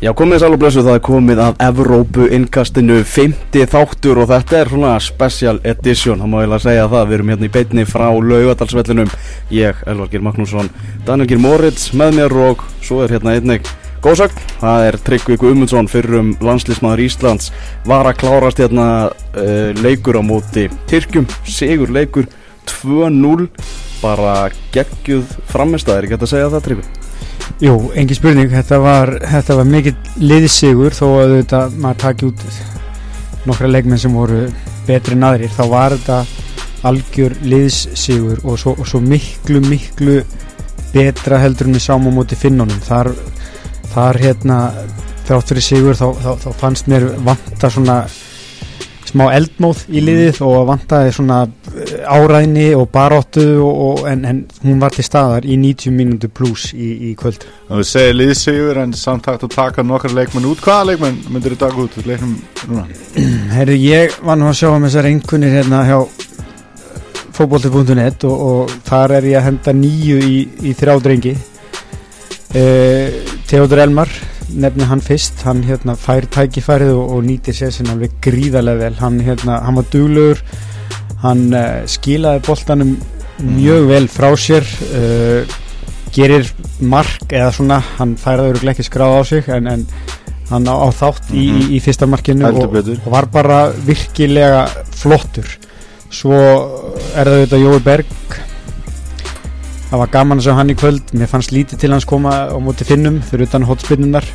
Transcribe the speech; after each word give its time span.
Já, 0.00 0.14
komið 0.16 0.38
sæl 0.40 0.54
og 0.54 0.60
blessu, 0.62 0.80
það 0.80 0.94
er 0.96 1.02
komið 1.04 1.40
að 1.44 1.58
Evrópu 1.60 2.26
innkastinu 2.32 2.94
50 3.04 3.66
þáttur 3.68 4.22
og 4.22 4.30
þetta 4.30 4.56
er 4.56 4.70
svona 4.72 4.92
special 5.04 5.58
edition, 5.60 6.22
það 6.22 6.30
má 6.32 6.36
ég 6.40 6.48
lega 6.48 6.64
segja 6.64 6.86
það, 6.88 7.02
við 7.10 7.16
erum 7.18 7.32
hérna 7.34 7.44
í 7.44 7.52
beitni 7.52 7.84
frá 7.84 8.06
laugadalsvellinum, 8.08 9.10
ég, 9.52 9.82
Elvargir 9.92 10.24
Magnússon, 10.24 10.70
Danielgir 11.04 11.42
Moritz 11.44 11.90
með 11.92 12.16
mér 12.16 12.36
og 12.46 12.64
svo 12.80 13.02
er 13.04 13.12
hérna 13.12 13.34
einnig 13.36 13.68
góðsagt, 14.00 14.40
það 14.62 14.86
er 14.86 14.98
Tryggvík 15.10 15.44
Umundsson 15.50 15.92
fyrir 15.92 16.16
um 16.22 16.32
landslísmaður 16.48 17.04
Íslands, 17.04 17.52
var 17.84 18.08
að 18.08 18.22
klárast 18.24 18.64
hérna 18.64 18.88
uh, 19.10 19.84
leikur 19.84 20.16
á 20.16 20.24
móti 20.24 20.70
Tyrkjum, 20.88 21.28
sigur 21.44 21.92
leikur 21.92 22.24
2-0, 22.72 23.50
bara 24.00 24.48
geggjuð 24.72 25.36
framistæðir, 25.52 26.08
ég 26.08 26.16
get 26.16 26.24
að 26.24 26.34
segja 26.38 26.50
það 26.56 26.68
Tryggvík. 26.70 27.09
Jú, 27.60 27.74
engin 27.98 28.16
spurning, 28.16 28.52
þetta 28.52 28.78
var, 28.80 29.14
þetta 29.20 29.56
var 29.58 29.66
mikill 29.68 29.96
liðsigur 30.20 30.94
þó 30.96 31.06
að 31.20 31.34
þetta, 31.38 31.64
maður 31.76 31.98
taki 32.04 32.28
út 32.30 32.44
nokkra 33.48 33.68
leikmenn 33.68 34.00
sem 34.00 34.14
voru 34.16 34.46
betri 34.86 35.16
en 35.16 35.26
aðrir, 35.28 35.52
þá 35.52 35.64
var 35.68 35.96
þetta 35.96 36.22
algjör 36.88 37.36
liðsigur 37.44 38.40
og 38.44 38.56
svo, 38.60 38.74
og 38.80 38.88
svo 38.88 39.02
miklu, 39.04 39.60
miklu 39.66 40.22
betra 40.94 41.38
heldur 41.42 41.68
en 41.68 41.76
við 41.76 41.84
sáum 41.84 42.08
á 42.08 42.12
móti 42.16 42.38
finnunum 42.38 42.80
þar, 42.86 43.12
þar 43.92 44.20
hérna 44.24 44.58
þrátt 45.28 45.52
fyrir 45.52 45.66
sigur 45.66 45.98
þá, 45.98 46.08
þá, 46.16 46.30
þá 46.42 46.50
fannst 46.58 46.88
mér 46.90 47.06
vanta 47.26 47.70
svona 47.70 48.00
smá 49.10 49.26
eldmóð 49.34 49.84
í 49.90 50.02
liðið 50.04 50.40
mm. 50.40 50.46
og 50.48 50.68
vantaði 50.70 51.14
svona 51.14 51.42
áræðni 52.06 52.70
og 52.78 52.88
baróttu 52.92 53.44
en, 54.08 54.24
en 54.24 54.40
hún 54.62 54.80
var 54.82 54.94
til 54.94 55.04
staðar 55.06 55.46
í 55.46 55.56
90 55.60 55.94
mínútu 55.96 56.30
pluss 56.32 56.70
í, 56.74 57.10
í 57.10 57.12
kvöld. 57.18 57.44
Það 57.68 57.82
við 57.82 57.88
segja 57.90 58.16
liðsigur 58.16 58.80
en 58.82 58.96
samtakt 58.96 59.46
að 59.46 59.54
taka 59.56 59.84
nokkar 59.86 60.14
leikmenn 60.16 60.48
út 60.50 60.62
hvaða 60.64 60.90
leikmenn 60.92 61.20
myndir 61.28 61.56
þið 61.56 61.62
taka 61.64 61.84
út 61.84 62.00
leiknum 62.06 62.34
núna? 62.70 62.86
Herru, 63.56 63.78
ég 63.78 64.18
var 64.24 64.40
nú 64.40 64.50
að 64.50 64.58
sjá 64.62 64.70
um 64.72 64.88
þessar 64.88 65.10
einhvernir 65.10 65.56
hérna 65.58 65.84
hjá 65.88 65.98
fókbólti.net 67.36 68.26
og, 68.28 68.42
og 68.50 68.74
þar 68.88 69.16
er 69.20 69.30
ég 69.30 69.40
að 69.40 69.48
henda 69.50 69.76
nýju 69.76 70.18
í, 70.26 70.34
í 70.66 70.74
þrjá 70.76 70.98
drengi. 71.04 71.36
Eh, 72.58 73.22
Theodor 73.46 73.84
Elmar 73.84 74.10
nefni 74.50 74.86
hann 74.90 75.02
fyrst 75.04 75.44
hann 75.46 75.62
hérna, 75.66 75.94
fær 75.98 76.26
tækifærið 76.34 76.92
og, 76.96 77.14
og 77.16 77.22
nýtir 77.26 77.56
sér 77.56 77.72
sinna 77.74 77.94
alveg 77.94 78.16
gríðarlega 78.24 78.84
vel. 78.84 78.98
Hann, 79.00 79.20
hérna, 79.24 79.60
hann 79.66 79.78
var 79.78 79.88
duglegur 79.92 80.42
hann 81.24 81.48
uh, 81.52 81.82
skilaði 81.90 82.44
boltanum 82.46 82.94
mjög 83.40 83.88
vel 83.88 84.06
frá 84.12 84.30
sér 84.38 84.66
uh, 84.90 85.58
gerir 86.14 86.48
mark 86.80 87.30
eða 87.30 87.52
svona, 87.54 87.80
hann 87.98 88.16
færaði 88.18 88.54
öruglega 88.54 88.76
ekki 88.76 88.88
skráð 88.88 89.16
á 89.16 89.22
sig 89.28 89.48
en, 89.52 89.68
en 89.70 89.86
hann 90.50 90.66
á, 90.66 90.74
á 90.74 90.88
þátt 90.90 91.30
í, 91.30 91.46
mm 91.46 91.56
-hmm. 91.56 91.66
í, 91.70 91.76
í 91.76 91.80
fyrsta 91.84 92.08
markinu 92.10 92.50
og, 92.50 92.78
og 93.04 93.10
var 93.12 93.30
bara 93.30 93.60
virkilega 93.70 94.66
flottur. 94.90 95.46
Svo 96.10 96.34
er 97.14 97.28
það 97.28 97.42
þetta 97.44 97.60
Jói 97.60 97.80
Berg. 97.86 98.38
Það 99.90 100.00
var 100.02 100.10
gaman 100.10 100.38
að 100.38 100.46
sjá 100.46 100.54
hann 100.58 100.70
í 100.70 100.78
kvöld. 100.78 101.12
Mér 101.14 101.30
fannst 101.30 101.52
lítið 101.54 101.78
til 101.78 101.92
hans 101.92 102.06
koma 102.06 102.50
á 102.50 102.58
móti 102.58 102.86
finnum 102.86 103.20
fyrir 103.22 103.46
utan 103.46 103.66
hotspinnunar 103.66 104.26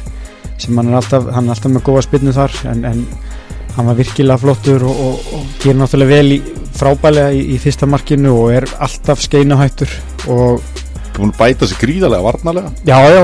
sem 0.57 0.77
hann 0.77 0.87
er 0.87 0.99
alltaf, 1.01 1.27
hann 1.35 1.49
er 1.49 1.55
alltaf 1.55 1.71
með 1.71 1.83
góða 1.83 2.03
spinnu 2.05 2.31
þar 2.35 2.53
en, 2.71 2.85
en 2.87 3.05
hann 3.75 3.89
var 3.89 3.97
virkilega 3.99 4.37
flottur 4.41 4.85
og, 4.87 5.03
og, 5.07 5.27
og 5.37 5.45
gerir 5.61 5.79
náttúrulega 5.79 6.17
vel 6.17 6.35
í, 6.37 6.39
frábælega 6.75 7.35
í, 7.35 7.43
í 7.55 7.59
fyrsta 7.61 7.89
markinu 7.89 8.33
og 8.33 8.51
er 8.55 8.67
alltaf 8.83 9.23
skeinahættur 9.25 9.95
og 10.31 10.61
búin 11.15 11.31
að 11.31 11.39
bæta 11.39 11.69
sig 11.69 11.81
gríðarlega 11.83 12.25
varnalega 12.25 12.73
já 12.87 12.97
já 13.15 13.23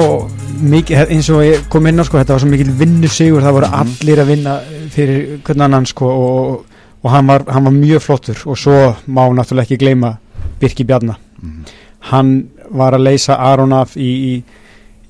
mikið, 0.62 1.04
eins 1.10 1.30
og 1.34 1.44
ég 1.46 1.68
kom 1.72 1.88
inn 1.88 2.00
á 2.00 2.06
sko 2.08 2.20
þetta 2.22 2.36
var 2.38 2.44
svo 2.44 2.52
mikil 2.52 2.72
vinnusigur 2.80 3.44
það 3.44 3.58
voru 3.58 3.68
mm 3.68 3.74
-hmm. 3.74 4.02
allir 4.02 4.24
að 4.24 4.32
vinna 4.34 4.60
fyrir 4.90 5.40
hvernig 5.44 5.66
annan 5.66 5.86
sko 5.86 6.06
og, 6.06 6.66
og 7.04 7.12
hann, 7.12 7.28
var, 7.28 7.44
hann 7.48 7.64
var 7.64 7.72
mjög 7.72 8.02
flottur 8.02 8.38
og 8.46 8.58
svo 8.58 8.96
má 9.08 9.24
náttúrulega 9.30 9.64
ekki 9.64 9.78
gleyma 9.78 10.18
Birki 10.60 10.84
Bjarnar 10.84 11.18
mm 11.42 11.50
-hmm 11.50 11.82
hann 12.10 12.50
var 12.72 12.96
að 12.96 13.06
leysa 13.10 13.38
Aron 13.38 13.76
af 13.76 13.96
í, 14.00 14.10
í, 14.32 14.34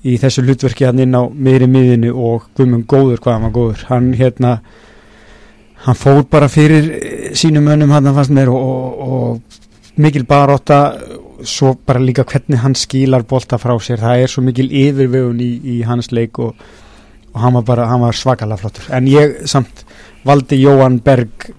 í 0.03 0.17
þessu 0.19 0.43
hlutverki 0.45 0.87
hann 0.87 1.01
inn 1.03 1.15
á 1.15 1.23
miðri 1.29 1.69
miðinu 1.71 2.13
og 2.17 2.49
gummum 2.57 2.83
góður 2.89 3.21
hvað 3.21 3.37
hann 3.37 3.47
var 3.47 3.55
góður. 3.55 3.85
Hann 3.91 4.09
hérna 4.19 4.55
hann 5.85 5.97
fór 5.97 6.23
bara 6.29 6.49
fyrir 6.51 6.89
sínum 7.37 7.67
önum 7.73 7.91
hann 7.95 8.13
fannst 8.13 8.33
mér 8.33 8.51
og, 8.53 8.61
og, 8.61 8.99
og 9.01 10.01
mikil 10.01 10.25
baróta 10.29 10.81
svo 11.43 11.73
bara 11.87 11.99
líka 11.99 12.23
hvernig 12.23 12.61
hann 12.61 12.75
skilar 12.75 13.23
bolta 13.27 13.57
frá 13.57 13.73
sér. 13.81 14.01
Það 14.01 14.23
er 14.23 14.31
svo 14.31 14.43
mikil 14.45 14.69
yfirvegun 14.69 15.41
í, 15.41 15.51
í 15.77 15.81
hans 15.87 16.11
leik 16.13 16.39
og, 16.39 16.55
og 17.33 17.41
hann 17.41 17.57
var 17.57 17.65
bara 17.67 17.87
hann 17.89 18.03
var 18.03 18.17
svakalega 18.17 18.61
flottur. 18.61 18.89
En 18.93 19.09
ég 19.09 19.41
samt 19.49 19.85
valdi 20.25 20.61
Jóhann 20.61 20.99
Berg 21.03 21.49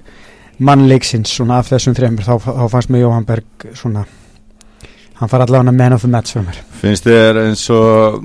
mannleiksins 0.63 1.33
svona 1.35 1.59
af 1.59 1.73
þessum 1.73 1.97
þreymur 1.99 2.27
þá, 2.27 2.37
þá 2.45 2.67
fannst 2.71 2.93
mér 2.93 3.07
Jóhann 3.07 3.27
Berg 3.27 3.67
svona 3.75 4.05
hann 5.19 5.31
far 5.31 5.43
allavega 5.43 5.75
man 5.75 5.97
of 5.97 6.05
the 6.05 6.11
match 6.11 6.37
fyrir 6.37 6.47
mér. 6.47 6.61
Finnst 6.83 7.09
þér 7.09 7.43
eins 7.47 7.65
og 7.75 8.23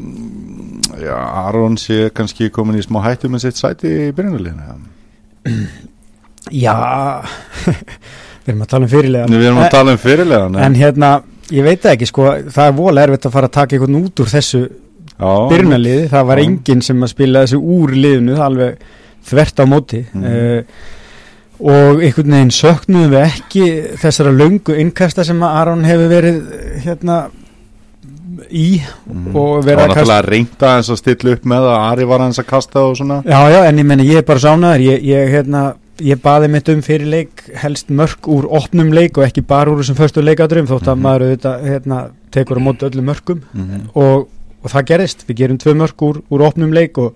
já, 1.01 1.17
Aron 1.47 1.77
sé 1.81 2.11
kannski 2.13 2.51
komin 2.53 2.77
í 2.77 2.85
smá 2.85 3.01
hættu 3.05 3.31
með 3.33 3.47
sitt 3.47 3.63
sæti 3.63 3.95
í 4.09 4.13
byrjunarleginu 4.13 4.95
já. 6.65 6.75
Við 8.47 8.53
erum 8.53 8.63
að 8.63 8.69
tala 8.71 8.87
um 8.87 8.91
fyrirlega 8.91 9.27
við 9.27 9.45
erum 9.49 9.57
að 9.59 9.73
tala 9.73 9.93
um 9.93 9.99
fyrirlega 9.99 10.65
en, 10.65 10.75
hérna, 10.79 11.07
ég 11.51 11.65
veit 11.65 11.87
ekki 11.91 12.07
sko 12.07 12.29
það 12.47 12.69
er 12.69 12.77
vola 12.77 13.03
erfitt 13.03 13.27
að 13.27 13.33
fara 13.33 13.49
að 13.49 13.57
taka 13.57 13.75
einhvern 13.75 13.97
út 13.99 14.21
úr 14.23 14.29
þessu 14.31 14.61
byrjunarliði, 15.17 16.05
það 16.11 16.29
var 16.29 16.39
já. 16.39 16.45
enginn 16.45 16.83
sem 16.85 17.01
að 17.03 17.11
spila 17.13 17.41
þessu 17.45 17.59
úr 17.77 17.93
liðinu, 17.97 18.37
alveg 18.43 18.85
þvert 19.27 19.59
á 19.59 19.65
móti. 19.67 20.03
Mm. 20.13 20.27
uh, 20.29 20.95
og 21.57 22.03
einhvern 22.05 22.35
veginn 22.35 22.53
söknuðum 22.53 23.13
við 23.15 23.23
ekki 23.23 23.67
þessara 23.97 24.33
löngu 24.35 24.75
innkasta 24.77 25.25
sem 25.25 25.39
Aron 25.41 25.87
hefur 25.87 26.11
verið 26.11 26.35
hérna 26.83 27.15
í 28.49 28.67
mm. 28.81 29.35
og 29.35 29.65
verið 29.65 29.83
að 29.83 29.91
kasta 29.91 29.91
og 29.91 29.97
náttúrulega 29.97 30.25
reynda 30.27 30.71
eins 30.77 30.89
og 30.93 30.99
stilla 30.99 31.33
upp 31.35 31.45
með 31.51 31.67
að 31.71 31.77
Ari 31.81 32.07
var 32.11 32.23
hans 32.23 32.39
að 32.41 32.47
kasta 32.51 32.83
og 32.85 32.95
svona 32.99 33.19
já 33.25 33.39
já 33.53 33.59
en 33.65 33.81
ég 33.81 33.87
menna 33.89 34.07
ég 34.07 34.21
er 34.21 34.27
bara 34.27 34.43
sánaður 34.43 34.85
ég, 34.85 35.05
ég, 35.07 35.31
hérna, 35.33 35.63
ég 36.03 36.21
baði 36.23 36.51
mitt 36.53 36.71
um 36.73 36.83
fyrir 36.85 37.11
leik 37.13 37.45
helst 37.63 37.89
mörg 37.89 38.29
úr 38.31 38.49
opnum 38.59 38.91
leik 38.93 39.17
og 39.17 39.27
ekki 39.27 39.45
bara 39.47 39.71
úr 39.71 39.81
þessum 39.81 39.99
förstu 39.99 40.23
leikadröfum 40.25 40.69
þótt 40.71 40.87
að 40.87 40.95
mm 40.95 40.99
-hmm. 40.99 41.07
maður 41.07 41.25
auðvitað 41.27 41.69
hérna, 41.71 42.01
tekur 42.31 42.59
á 42.59 42.65
mótu 42.67 42.89
öllu 42.89 43.01
mörgum 43.01 43.41
mm 43.53 43.63
-hmm. 43.63 43.87
og, 43.93 44.27
og 44.63 44.71
það 44.71 44.87
gerist, 44.91 45.25
við 45.27 45.37
gerum 45.37 45.57
tvö 45.57 45.73
mörg 45.73 45.97
úr, 46.01 46.21
úr 46.29 46.41
opnum 46.41 46.73
leik 46.73 46.97
og, 46.97 47.13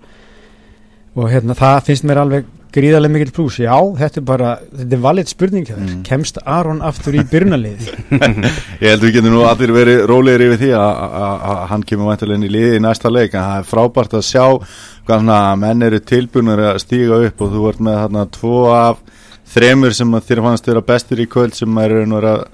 og 1.14 1.30
hérna 1.30 1.54
það 1.54 1.84
finnst 1.84 2.04
mér 2.04 2.18
alveg 2.18 2.44
gríðarlega 2.72 3.14
mikill 3.14 3.34
pluss, 3.36 3.58
já, 3.62 3.74
þetta 3.98 4.20
er 4.20 4.26
bara 4.28 4.52
þetta 4.64 4.96
er 4.96 5.02
valið 5.02 5.32
spurning 5.32 5.68
þér, 5.68 5.80
mm. 5.82 6.00
kemst 6.08 6.40
Aron 6.44 6.82
aftur 6.84 7.18
í 7.18 7.24
byrnalið 7.32 7.84
Ég 8.82 8.86
held 8.86 9.02
að 9.02 9.06
við 9.06 9.14
getum 9.18 9.36
nú 9.36 9.44
allir 9.48 9.74
verið 9.76 10.02
rólegir 10.10 10.46
yfir 10.48 10.62
því 10.62 10.72
að 10.80 11.62
hann 11.72 11.86
kemur 11.88 12.12
vantilega 12.12 12.40
inn 12.40 12.48
í 12.48 12.52
liði 12.52 12.78
í 12.78 12.82
næsta 12.84 13.12
leik, 13.12 13.34
en 13.34 13.46
það 13.46 13.60
er 13.60 13.70
frábært 13.72 14.16
að 14.18 14.26
sjá 14.30 14.46
hvað 15.08 15.30
menn 15.62 15.88
eru 15.88 16.02
tilbúinur 16.12 16.64
að 16.70 16.82
stíga 16.84 17.20
upp 17.28 17.44
og 17.44 17.54
þú 17.54 17.66
vart 17.66 17.84
með 17.84 18.00
þarna 18.04 18.26
tvo 18.38 18.58
af 18.72 19.02
þremur 19.52 19.96
sem 19.96 20.20
þér 20.28 20.44
fannst 20.46 20.68
að 20.68 20.74
vera 20.74 20.88
bestur 20.92 21.22
í 21.22 21.28
kvöld 21.30 21.56
sem 21.56 21.80
eru 21.82 22.04
nú 22.08 22.20
að 22.22 22.46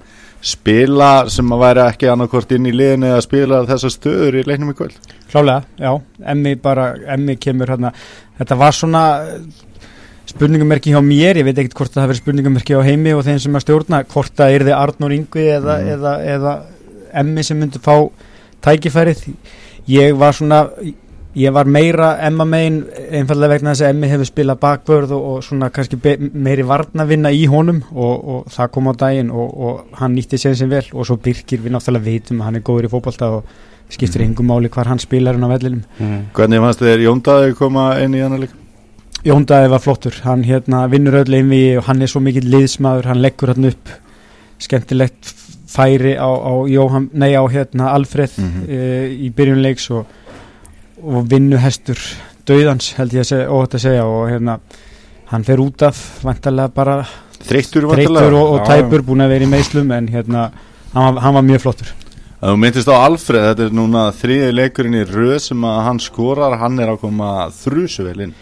spila 0.45 1.27
sem 1.31 1.51
að 1.55 1.63
væri 1.65 1.83
ekki 1.83 2.11
annarkort 2.13 2.53
inn 2.55 2.69
í 2.71 2.75
liðinu 2.75 3.11
að 3.17 3.25
spila 3.27 3.63
þessar 3.67 3.95
stöður 3.95 4.39
í 4.39 4.45
leiknum 4.47 4.71
í 4.71 4.77
kvöld. 4.79 4.99
Klálega, 5.31 5.65
já, 5.79 5.91
emmi 6.33 6.55
bara, 6.63 6.93
emmi 7.15 7.35
kemur 7.43 7.73
hérna, 7.73 7.91
þetta 8.39 8.59
var 8.61 8.77
svona 8.77 9.03
spurningamerki 10.29 10.93
hjá 10.93 11.01
mér, 11.05 11.41
ég 11.41 11.47
veit 11.49 11.59
ekkert 11.59 11.77
hvort 11.79 11.95
það 11.95 12.11
verður 12.11 12.21
spurningamerki 12.23 12.77
á 12.77 12.81
heimi 12.85 13.15
og 13.17 13.25
þeim 13.27 13.41
sem 13.43 13.57
er 13.57 13.65
stjórna 13.65 14.03
hvort 14.13 14.35
það 14.37 14.55
er 14.55 14.67
þið 14.69 14.77
Arnur 14.77 15.15
Yngvi 15.17 15.47
eða, 15.57 15.77
mm. 15.79 15.93
eða, 15.97 16.15
eða 16.37 16.55
Emmi 17.19 17.45
sem 17.47 17.57
myndi 17.57 17.81
fá 17.81 17.95
tækifærið 18.65 19.23
ég 19.89 20.17
var 20.21 20.37
svona 20.37 20.67
ég 21.39 21.55
var 21.55 21.69
meira 21.71 22.11
Emma 22.25 22.45
megin 22.49 22.83
einfallega 23.15 23.55
vegna 23.55 23.73
þess 23.73 23.87
að 23.87 23.95
Emmi 23.95 24.13
hefur 24.13 24.29
spilað 24.29 24.61
bakvörð 24.65 25.17
og, 25.17 25.27
og 25.31 25.43
svona 25.47 25.71
kannski 25.73 25.99
meiri 26.35 26.67
varnavinna 26.67 27.33
í 27.33 27.47
honum 27.49 27.81
og, 27.95 28.15
og 28.35 28.53
það 28.53 28.73
kom 28.77 28.93
á 28.93 28.95
daginn 29.05 29.33
og, 29.33 29.49
og 29.49 29.99
hann 30.01 30.17
nýtti 30.17 30.41
sér 30.41 30.57
sem 30.59 30.71
vel 30.73 30.85
og 30.93 31.09
svo 31.09 31.17
Birkir 31.25 31.65
við 31.65 31.77
náttúrulega 31.77 32.11
veitum 32.11 32.43
að 32.43 32.51
hann 32.51 32.61
er 32.61 32.67
góður 32.69 32.91
í 32.91 32.93
fókbalta 32.93 33.33
og 33.39 33.53
skiptir 33.89 34.21
mm. 34.21 34.31
engum 34.31 34.51
máli 34.53 34.73
hvar 34.73 34.93
hann 34.93 35.01
spilar 35.01 35.39
hann 35.39 35.49
á 35.49 35.55
vellinum 35.57 35.85
mm. 35.97 36.25
Hvernig 36.37 36.65
fannst 36.67 36.85
þér 36.85 37.07
Jóndaði 37.09 37.55
koma 37.57 37.91
inn 38.05 38.17
í 38.19 38.25
hann 38.25 38.37
að 38.37 38.51
líka? 39.19 39.29
Jóndaði 39.29 39.71
var 39.71 39.83
flottur, 39.85 40.21
hann 40.25 40.45
hérna 40.45 40.87
vinnur 40.91 41.21
öll 41.21 41.35
einvi 41.35 41.77
og 41.79 41.85
hann 41.89 42.03
er 42.03 42.11
svo 42.11 42.21
mikill 42.21 42.49
liðsmaður, 42.49 43.11
hann 43.11 43.23
leggur 43.23 43.53
hann 43.55 43.71
upp. 43.71 43.89
Skemmtilegt 44.59 45.35
færi 45.69 46.17
á, 46.17 46.27
á, 46.27 46.53
Jóhann, 46.67 47.11
nei, 47.13 47.35
á 47.37 47.45
hérna, 47.47 47.93
Alfred 47.93 48.31
mm 48.39 48.49
-hmm. 48.49 48.71
e, 48.71 49.09
í 49.27 49.31
byrjunleiks 49.31 49.91
og, 49.91 50.07
og 51.03 51.31
vinnu 51.31 51.59
hestur 51.59 51.99
döðans 52.49 52.95
held 52.97 53.13
ég 53.13 53.21
að 53.21 53.31
segja, 53.33 53.51
óhætt 53.51 53.75
að 53.75 53.85
segja. 53.85 54.05
Og 54.05 54.31
hérna 54.31 54.59
hann 55.29 55.45
fer 55.45 55.61
út 55.61 55.83
af 55.83 55.97
vantarlega 56.25 56.69
bara 56.69 57.07
þreyttur 57.45 57.85
og, 57.85 58.35
og 58.35 58.67
tæpur 58.67 59.05
búin 59.07 59.23
að 59.25 59.35
vera 59.35 59.45
í 59.45 59.51
meðslum 59.53 59.91
en 59.95 60.09
hérna 60.09 60.51
hann 60.95 61.15
var, 61.15 61.23
hann 61.23 61.35
var 61.35 61.43
mjög 61.43 61.61
flottur. 61.67 61.95
Þú 62.39 62.55
myndist 62.63 62.87
á 62.87 62.95
Alfred, 63.03 63.43
þetta 63.51 63.65
er 63.67 63.73
núna 63.75 64.05
þriði 64.15 64.53
leikurinn 64.55 65.01
í 65.01 65.05
röð 65.05 65.39
sem 65.43 65.65
að 65.67 65.79
hann 65.89 65.99
skorar, 65.99 66.55
hann 66.61 66.79
er 66.79 66.93
að 66.93 67.01
koma 67.03 67.49
þrjusu 67.51 68.07
vel 68.07 68.29
inn. 68.29 68.35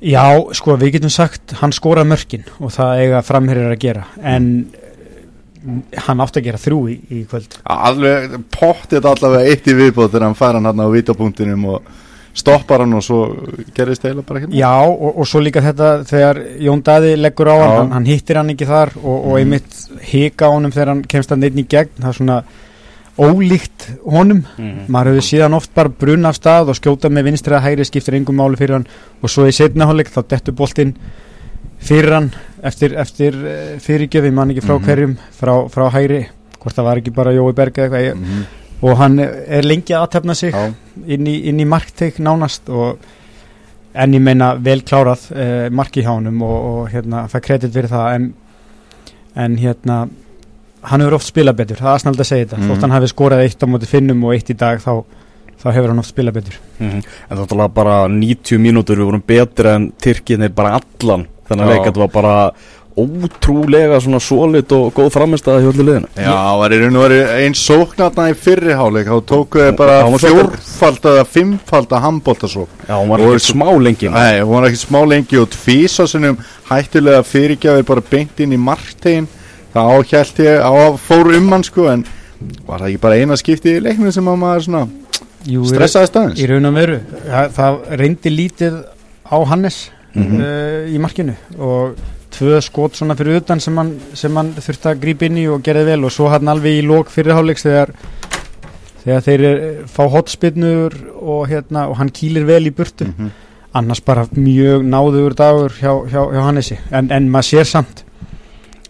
Já, 0.00 0.24
sko, 0.54 0.76
við 0.78 0.92
getum 0.98 1.10
sagt 1.10 1.56
hann 1.60 1.72
skora 1.74 2.04
mörkin 2.06 2.44
og 2.60 2.70
það 2.74 3.00
eiga 3.02 3.22
framherjar 3.26 3.72
að 3.74 3.80
gera 3.82 4.04
en 4.22 4.50
eh, 4.74 6.02
hann 6.06 6.20
átti 6.22 6.38
að 6.42 6.44
gera 6.50 6.60
þrjú 6.62 6.82
í, 6.92 6.98
í 7.10 7.22
kvöld 7.30 7.56
Alveg 7.64 8.36
pottið 8.54 9.08
allavega 9.10 9.48
eitt 9.50 9.66
í 9.66 9.74
viðbóð 9.74 10.12
þegar 10.12 10.26
hann 10.28 10.38
fær 10.38 10.54
hann 10.60 10.68
hann 10.70 10.84
á 10.84 10.88
vítapunktinum 10.94 11.64
og 11.74 11.88
stoppar 12.38 12.84
hann 12.84 12.94
og 12.94 13.02
svo 13.02 13.18
gerist 13.74 14.04
það 14.04 14.20
bara 14.28 14.38
ekki. 14.44 14.54
Já, 14.60 14.70
og, 14.86 15.16
og 15.18 15.26
svo 15.26 15.40
líka 15.42 15.58
þetta 15.64 15.88
þegar 16.06 16.38
Jón 16.62 16.84
Daði 16.86 17.16
leggur 17.18 17.50
á 17.50 17.56
hann, 17.58 17.72
hann, 17.80 17.92
hann 17.96 18.06
hittir 18.06 18.38
hann 18.38 18.52
ekki 18.54 18.68
þar 18.68 18.92
og, 19.02 19.16
og 19.16 19.32
Mhm. 19.32 19.40
einmitt 19.40 20.04
hika 20.12 20.46
á 20.46 20.54
honum 20.54 20.70
þegar 20.70 20.92
hann 20.92 21.02
kemst 21.10 21.34
hann 21.34 21.42
einn 21.48 21.58
í 21.58 21.66
gegn, 21.66 21.90
það 21.98 22.08
er 22.12 22.18
svona 22.20 22.38
ólíkt 23.18 23.88
honum 24.04 24.44
Mhm. 24.58 24.86
maður 24.88 25.14
hefur 25.16 25.26
síðan 25.28 25.54
oft 25.56 25.74
bara 25.74 25.88
bruna 25.88 26.28
af 26.28 26.36
stað 26.38 26.68
og 26.70 26.76
skjóta 26.78 27.08
með 27.10 27.24
vinstri 27.24 27.54
að 27.54 27.62
hægri 27.66 27.84
skiptir 27.84 28.14
engum 28.14 28.36
máli 28.36 28.56
fyrir 28.56 28.72
hann 28.78 28.86
og 29.22 29.28
svo 29.30 29.46
í 29.48 29.52
setna 29.52 29.86
hálfleik 29.86 30.08
þá 30.14 30.22
dettur 30.28 30.54
boltinn 30.54 30.94
fyrir 31.80 32.12
hann 32.14 32.30
eftir, 32.62 32.94
eftir 32.98 33.34
eh, 33.46 33.78
fyrirgjöf, 33.78 34.24
ég 34.24 34.32
man 34.32 34.50
ekki 34.50 34.62
frá 34.66 34.78
Mhm. 34.78 34.84
hverjum 34.86 35.16
frá, 35.40 35.68
frá 35.70 35.90
hægri, 35.90 36.26
hvort 36.60 36.74
það 36.76 36.84
var 36.84 36.96
ekki 36.96 37.10
bara 37.14 37.32
Jói 37.32 37.52
Berg 37.54 37.72
eða 37.74 37.88
eitthvað, 37.90 38.06
ég- 38.08 38.16
Mhm. 38.16 38.44
og 38.82 38.96
hann 38.98 39.18
er 39.18 39.62
lengi 39.62 39.92
að 39.94 40.06
aðtefna 40.08 40.34
sig 40.36 40.52
Já. 40.54 40.72
inn 41.06 41.26
í, 41.26 41.44
í 41.46 41.64
markteik 41.66 42.18
nánast 42.18 42.68
og 42.68 42.98
en 43.94 44.12
ég 44.12 44.20
meina 44.20 44.54
vel 44.54 44.80
klárað 44.82 45.30
uh, 45.32 45.70
marki 45.70 46.02
hjá 46.02 46.10
honum 46.14 46.42
og, 46.42 46.64
og 46.82 46.88
hérna 46.90 47.26
fæ 47.28 47.40
kredit 47.42 47.72
fyrir 47.72 47.88
það 47.88 48.14
en, 48.14 48.34
en 49.34 49.56
hérna 49.56 50.08
hann 50.82 51.00
hefur 51.00 51.14
oft 51.14 51.26
spilað 51.34 51.56
betur, 51.56 51.76
það 51.76 51.94
er 51.94 51.98
snald 51.98 52.18
að 52.20 52.28
segja 52.30 52.46
þetta 52.46 52.58
Mhm. 52.58 52.70
þótt 52.70 52.80
hann 52.80 52.90
hafi 52.90 53.06
skorað 53.12 53.44
eitt 53.44 53.62
á 53.62 53.66
móti 53.66 53.86
finnum 53.86 54.24
og 54.24 54.32
eitt 54.34 54.50
í 54.50 54.56
dag 54.56 54.78
þá, 54.80 55.04
þá 55.62 55.72
hefur 55.74 55.88
hann 55.88 55.98
oft 55.98 56.14
spilað 56.14 56.32
betur 56.34 56.54
Mhm. 56.80 57.02
En 57.30 57.36
þetta 57.38 57.56
var 57.56 57.68
bara 57.68 58.08
90 58.08 58.58
mínútur 58.58 58.96
við 58.96 59.04
vorum 59.10 59.22
betri 59.26 59.68
en 59.74 59.92
Tyrkinir 60.00 60.54
bara 60.54 60.78
allan 60.80 61.26
þannig 61.48 61.64
að 61.64 61.68
Já. 61.68 61.74
leik, 61.74 61.86
þetta 61.86 61.98
var 61.98 62.08
bara 62.08 62.50
ótrúlega 62.98 64.00
svona 64.02 64.18
solid 64.20 64.72
og 64.74 64.92
góð 64.96 65.10
framistæða 65.14 65.60
hjá 65.62 65.68
öllu 65.70 65.84
liðinu 65.86 66.08
Já, 66.18 66.32
það 66.34 66.58
var 66.58 66.70
í 66.74 66.78
raun 66.82 66.96
og 66.98 67.04
veru 67.04 67.18
einn 67.38 67.54
sóknarna 67.54 68.24
í 68.32 68.34
fyrri 68.34 68.74
háleik, 68.74 69.06
þá 69.06 69.20
tóku 69.30 69.62
þau 69.62 69.76
bara 69.78 69.98
fjórfald 70.18 71.06
eða 71.12 71.24
fimmfald 71.26 71.88
að 71.94 72.02
handbóltasók. 72.06 72.68
Já, 72.88 72.94
hún 72.98 73.08
var 73.12 73.20
Og 73.20 73.34
ekki 73.36 73.52
smá 73.52 73.68
lengi 73.78 74.10
Nei, 74.10 74.40
hún 74.40 74.54
var 74.60 74.68
ekki 74.68 74.82
smá 74.82 75.00
lengi 75.06 75.38
og 75.40 75.48
tvísasunum 75.54 76.38
hættulega 76.70 77.22
fyrirgjafir 77.22 77.86
bara 77.86 78.02
beint 78.10 78.40
inn 78.40 78.52
í 78.52 78.58
marktegin. 78.58 79.28
Það 79.74 79.90
áhjælt 79.94 80.38
ég 80.44 80.60
á 80.64 80.70
að 80.72 80.96
fóru 81.04 81.36
um 81.36 81.48
hann 81.52 81.64
sko, 81.66 81.88
en 81.92 82.04
var 82.66 82.80
það 82.80 82.88
ekki 82.92 83.00
bara 83.02 83.18
eina 83.20 83.36
skipti 83.36 83.76
í 83.76 83.80
leiknum 83.84 84.12
sem 84.14 84.28
að 84.30 84.38
maður 84.40 84.64
svona 84.68 84.88
Jú, 85.48 85.64
stressaði 85.68 86.08
staðins? 86.10 86.40
í 86.42 86.46
raun 86.50 86.66
og 86.70 86.74
veru 86.74 87.00
það, 87.28 87.50
það 87.58 87.76
reyndi 88.00 88.30
lítið 88.34 88.78
á 89.28 89.36
Hannes 89.50 89.90
Mhm. 90.14 90.38
uh, 90.40 90.86
í 90.88 90.98
markinu 90.98 91.34
og 91.60 91.98
tvö 92.32 92.60
skot 92.64 92.96
svona 92.96 93.14
fyrir 93.14 93.36
utan 93.42 93.60
sem 93.60 93.76
hann, 93.76 93.90
sem 94.14 94.34
hann 94.36 94.54
þurfti 94.56 94.88
að 94.88 95.00
grípa 95.02 95.26
inn 95.28 95.36
í 95.38 95.44
og 95.52 95.60
gerði 95.62 95.84
vel 95.84 96.04
og 96.08 96.10
svo 96.14 96.30
hann 96.32 96.48
alveg 96.48 96.78
í 96.80 96.86
lók 96.86 97.10
fyrirháleiks 97.12 97.62
þegar 97.66 97.92
þegar 99.04 99.22
þeir 99.26 99.44
eh, 99.44 99.82
fá 99.86 100.08
hotspinnur 100.10 100.96
og, 101.20 101.46
hérna, 101.48 101.86
og 101.90 101.96
hann 102.00 102.10
kýlir 102.10 102.44
vel 102.48 102.64
í 102.66 102.72
burtu 102.74 103.04
Mhm. 103.12 103.30
annars 103.74 104.00
bara 104.00 104.24
mjög 104.32 104.82
náður 104.88 105.34
dagur 105.36 105.70
hjá, 105.76 105.92
hjá, 106.10 106.22
hjá 106.32 106.42
Hannesi 106.42 106.78
en, 106.90 107.10
en 107.12 107.28
maður 107.30 107.48
sér 107.52 107.64
samt 107.68 108.02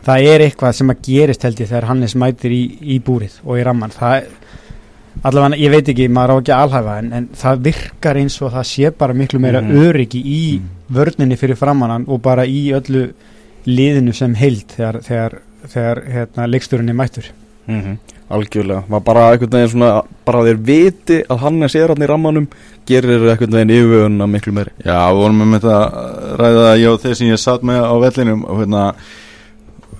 það 0.06 0.28
er 0.32 0.44
eitthvað 0.46 0.72
sem 0.78 0.90
að 0.90 1.02
gerist 1.08 1.42
held 1.42 1.60
ég 1.60 1.68
þegar 1.70 1.88
Hannes 1.90 2.14
mætir 2.14 2.54
í, 2.54 2.62
í 2.82 2.98
búrið 3.04 3.40
og 3.44 3.58
í 3.58 3.64
ramman 3.66 3.90
það 3.94 4.28
allavega, 5.26 5.56
ég 5.58 5.72
veit 5.72 5.88
ekki, 5.90 6.06
maður 6.14 6.30
á 6.30 6.36
ekki 6.38 6.52
að 6.54 6.62
alhæfa 6.66 6.98
en, 7.02 7.08
en 7.18 7.24
það 7.34 7.62
virkar 7.64 8.20
eins 8.20 8.36
og 8.42 8.52
það 8.54 8.68
sé 8.70 8.90
bara 8.98 9.14
miklu 9.18 9.40
meira 9.42 9.60
Mhm. 9.60 9.80
öryggi 9.88 10.20
í 10.22 10.60
vörninni 10.94 11.36
fyrir 11.36 11.56
framannan 11.58 12.04
og 12.08 12.22
bara 12.22 12.44
í 12.46 12.68
öllu 12.72 13.08
liðinu 13.66 14.14
sem 14.14 14.34
heild 14.38 14.68
þegar, 14.76 15.00
þegar, 15.02 15.38
þegar 15.66 16.02
hérna, 16.06 16.46
leiksturinn 16.48 16.88
er 16.88 16.94
mættur. 16.94 17.26
Mhm, 17.66 17.98
Algjörlega, 18.30 18.82
var 18.88 19.00
bara 19.00 19.30
einhvern 19.32 19.50
veginn 19.50 19.68
svona 19.72 20.02
bara 20.24 20.42
þeir 20.44 20.58
viti 20.64 21.22
að 21.28 21.38
hann 21.38 21.62
er 21.62 21.88
hann 21.88 22.02
í 22.04 22.08
rammanum 22.08 22.48
gerir 22.86 23.24
einhvern 23.30 23.50
veginn 23.56 23.72
yfirvöðuna 23.72 24.26
miklu 24.28 24.52
meiri. 24.52 24.70
Já, 24.84 25.08
við 25.10 25.18
vorum 25.22 25.42
með 25.50 25.60
þetta 25.60 26.36
ræða 26.38 26.78
ég 26.78 26.92
og 26.92 27.00
þeir 27.02 27.14
sem 27.16 27.28
ég 27.28 27.38
satt 27.38 27.62
með 27.62 27.80
á 27.88 27.94
vellinum 28.04 28.44
og 28.44 28.60
hérna 28.60 28.94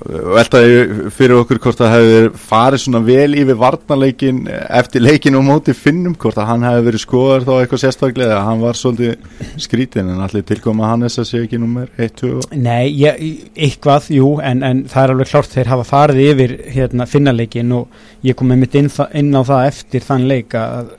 veltaði 0.06 1.10
fyrir 1.14 1.40
okkur 1.40 1.58
hvort 1.62 1.80
það 1.80 2.04
verið 2.06 2.36
farið 2.40 2.82
svona 2.84 3.00
vel 3.06 3.34
yfir 3.38 3.58
varnarleikin 3.58 4.44
eftir 4.48 5.02
leikin 5.02 5.38
og 5.38 5.46
móti 5.46 5.74
finnum 5.76 6.14
hvort 6.18 6.38
að 6.38 6.50
hann 6.52 6.66
hefði 6.66 6.84
verið 6.86 7.02
skoðar 7.02 7.46
þá 7.48 7.52
eitthvað 7.56 7.82
sérstaklega 7.82 8.36
eða 8.36 8.44
hann 8.46 8.62
var 8.62 8.78
svolítið 8.78 9.58
skrítin 9.64 10.12
en 10.12 10.22
allir 10.24 10.46
tilkoma 10.46 10.92
Hannes 10.92 11.18
að 11.18 11.28
sé 11.32 11.42
ekki 11.42 11.60
nummer 11.60 11.90
1, 11.96 12.14
2 12.22 12.30
og 12.38 12.54
Nei, 12.54 12.94
ég, 13.00 13.18
eitthvað, 13.58 14.08
jú, 14.14 14.30
en, 14.44 14.62
en 14.66 14.84
það 14.90 15.04
er 15.04 15.14
alveg 15.16 15.32
klárt 15.32 15.56
þeir 15.56 15.72
hafa 15.74 15.88
farið 15.88 16.22
yfir 16.28 16.56
hérna, 16.76 17.08
finnaleikin 17.10 17.76
og 17.80 18.00
ég 18.26 18.38
kom 18.38 18.52
með 18.52 18.64
mitt 18.64 18.78
inn, 18.78 18.90
inn 19.18 19.34
á 19.34 19.42
það 19.42 19.68
eftir 19.72 20.06
þann 20.06 20.30
leik 20.30 20.56
að 20.58 20.94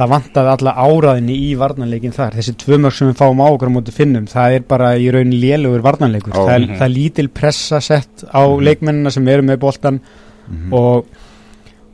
það 0.00 0.10
vantaði 0.14 0.50
alla 0.54 0.72
áraðinni 0.80 1.34
í 1.44 1.48
varnarleikin 1.60 2.14
þar. 2.16 2.36
Þessi 2.38 2.54
tvö 2.62 2.78
mörg 2.80 2.94
sem 2.96 3.10
við 3.10 3.18
fáum 3.20 3.42
á 3.44 3.46
okkur 3.52 3.68
á 3.68 3.74
móti 3.76 3.92
finnum, 3.92 4.24
það 4.30 4.54
er 4.56 4.62
bara 4.70 4.94
í 4.96 5.10
raun 5.12 5.34
lélugur 5.36 5.82
varnarleikur. 5.84 6.32
Já. 6.32 6.40
Það 6.40 6.54
er, 6.54 6.60
Mhm. 6.66 6.76
það 6.78 6.86
er 6.88 6.94
lítil 6.96 7.28
pressa 7.28 7.80
sett 7.84 8.24
á 8.32 8.42
leikmennina 8.48 9.10
sem 9.12 9.28
eru 9.28 9.42
með 9.42 9.58
boltan 9.60 10.00
Mhm. 10.48 10.72
og, 10.72 11.04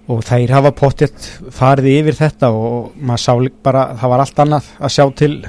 og 0.08 0.22
þeir 0.24 0.50
hafa 0.50 0.70
pottitt 0.70 1.40
farið 1.50 1.90
yfir 2.00 2.14
þetta 2.14 2.50
og 2.54 2.92
maður 3.02 3.18
sá 3.18 3.50
bara, 3.62 3.96
það 4.00 4.08
var 4.08 4.20
allt 4.20 4.36
annað 4.36 4.64
að 4.80 4.94
sjá 4.94 5.14
til 5.16 5.44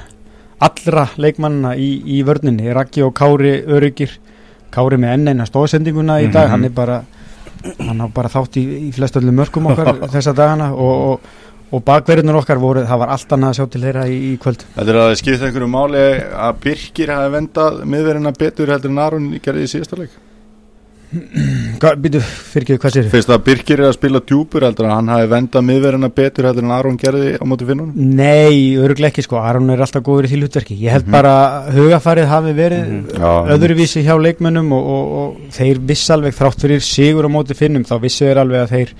allra 0.60 1.08
leikmannina 1.16 1.76
í, 1.78 2.02
í 2.18 2.24
vörninni, 2.26 2.72
Raggi 2.74 3.02
og 3.06 3.14
Kári 3.14 3.62
öryggir, 3.66 4.10
Kári 4.72 4.98
með 4.98 5.14
enn 5.14 5.28
eina 5.28 5.46
stóðsendinguna 5.46 6.18
í 6.26 6.32
dag, 6.32 6.48
Mhm. 6.48 6.50
hann 6.50 6.64
er 6.64 6.70
bara 6.70 7.04
hann 7.78 8.00
á 8.00 8.06
bara 8.12 8.28
þátt 8.28 8.56
í, 8.56 8.88
í 8.88 8.92
flest 8.94 9.14
öllu 9.16 9.32
mörgum 9.32 9.66
okkar 9.70 9.94
þessa 10.14 10.34
dagana 10.34 10.72
og, 10.74 11.12
og, 11.12 11.20
og 11.72 11.82
bakverðinur 11.84 12.38
okkar 12.40 12.58
voru, 12.62 12.84
það 12.88 12.98
var 13.02 13.08
allt 13.12 13.32
annað 13.36 13.50
að 13.50 13.58
sjá 13.58 13.66
til 13.74 13.82
þeirra 13.82 14.06
í, 14.08 14.16
í 14.32 14.36
kvöld. 14.40 14.62
Þetta 14.76 14.90
er 14.94 15.00
að 15.02 15.16
skipta 15.20 15.46
einhverju 15.50 15.68
máli 15.68 16.06
að 16.32 16.62
Birkir 16.64 17.12
hafi 17.12 17.34
vendað 17.34 17.82
miðverðina 17.84 18.32
betur 18.38 18.72
heldur 18.72 18.90
en 18.94 18.98
Aron 19.04 19.28
gerði 19.44 19.66
í 19.68 19.72
síðasta 19.74 19.98
leik 20.00 20.16
Býtu, 21.08 22.20
fyrir 22.20 22.66
ekki, 22.66 22.76
hvað 22.82 22.92
sér? 22.98 23.06
Fyrst 23.08 23.30
að 23.32 23.44
Birkir 23.46 23.80
er 23.80 23.86
að 23.88 23.94
spila 23.96 24.20
djúpur 24.28 24.64
heldur 24.66 24.84
en 24.84 24.92
hann 24.92 25.08
hafi 25.08 25.28
vendað 25.30 25.64
miðverðina 25.64 26.10
betur 26.12 26.48
heldur 26.50 26.66
en 26.66 26.74
Aron 26.76 26.98
gerði 27.00 27.30
á 27.40 27.44
móti 27.48 27.64
finnunum 27.68 27.94
Nei, 28.18 28.74
öruglega 28.76 29.08
ekki 29.14 29.24
sko, 29.24 29.38
Aron 29.40 29.70
er 29.72 29.80
alltaf 29.86 30.04
góður 30.04 30.28
í 30.28 30.32
því 30.34 30.40
hlutverki. 30.42 30.76
Ég 30.82 30.92
held 30.92 31.06
Mhm. 31.08 31.14
bara 31.16 31.32
að 31.64 31.78
hugafarið 31.78 32.28
hafi 32.28 32.52
verið 32.58 32.84
Mhm. 32.88 33.06
Já. 33.16 33.32
öðruvísi 33.56 34.04
hjá 34.04 34.14
leikmönnum 34.20 34.72
og, 34.76 34.84
og, 34.96 35.16
og 35.22 35.36
þeir 35.56 35.78
viss 35.88 36.10
alveg 36.10 36.34
þrátt 36.36 36.60
fyrir 36.60 36.80
sigur 36.84 37.24
á 37.24 37.30
móti 37.32 37.56
finnum, 37.56 37.84
þá 37.88 37.96
vissu 38.04 38.26
þeir 38.28 38.42
alveg 38.44 38.60
að 38.66 38.74
þeir 38.76 38.92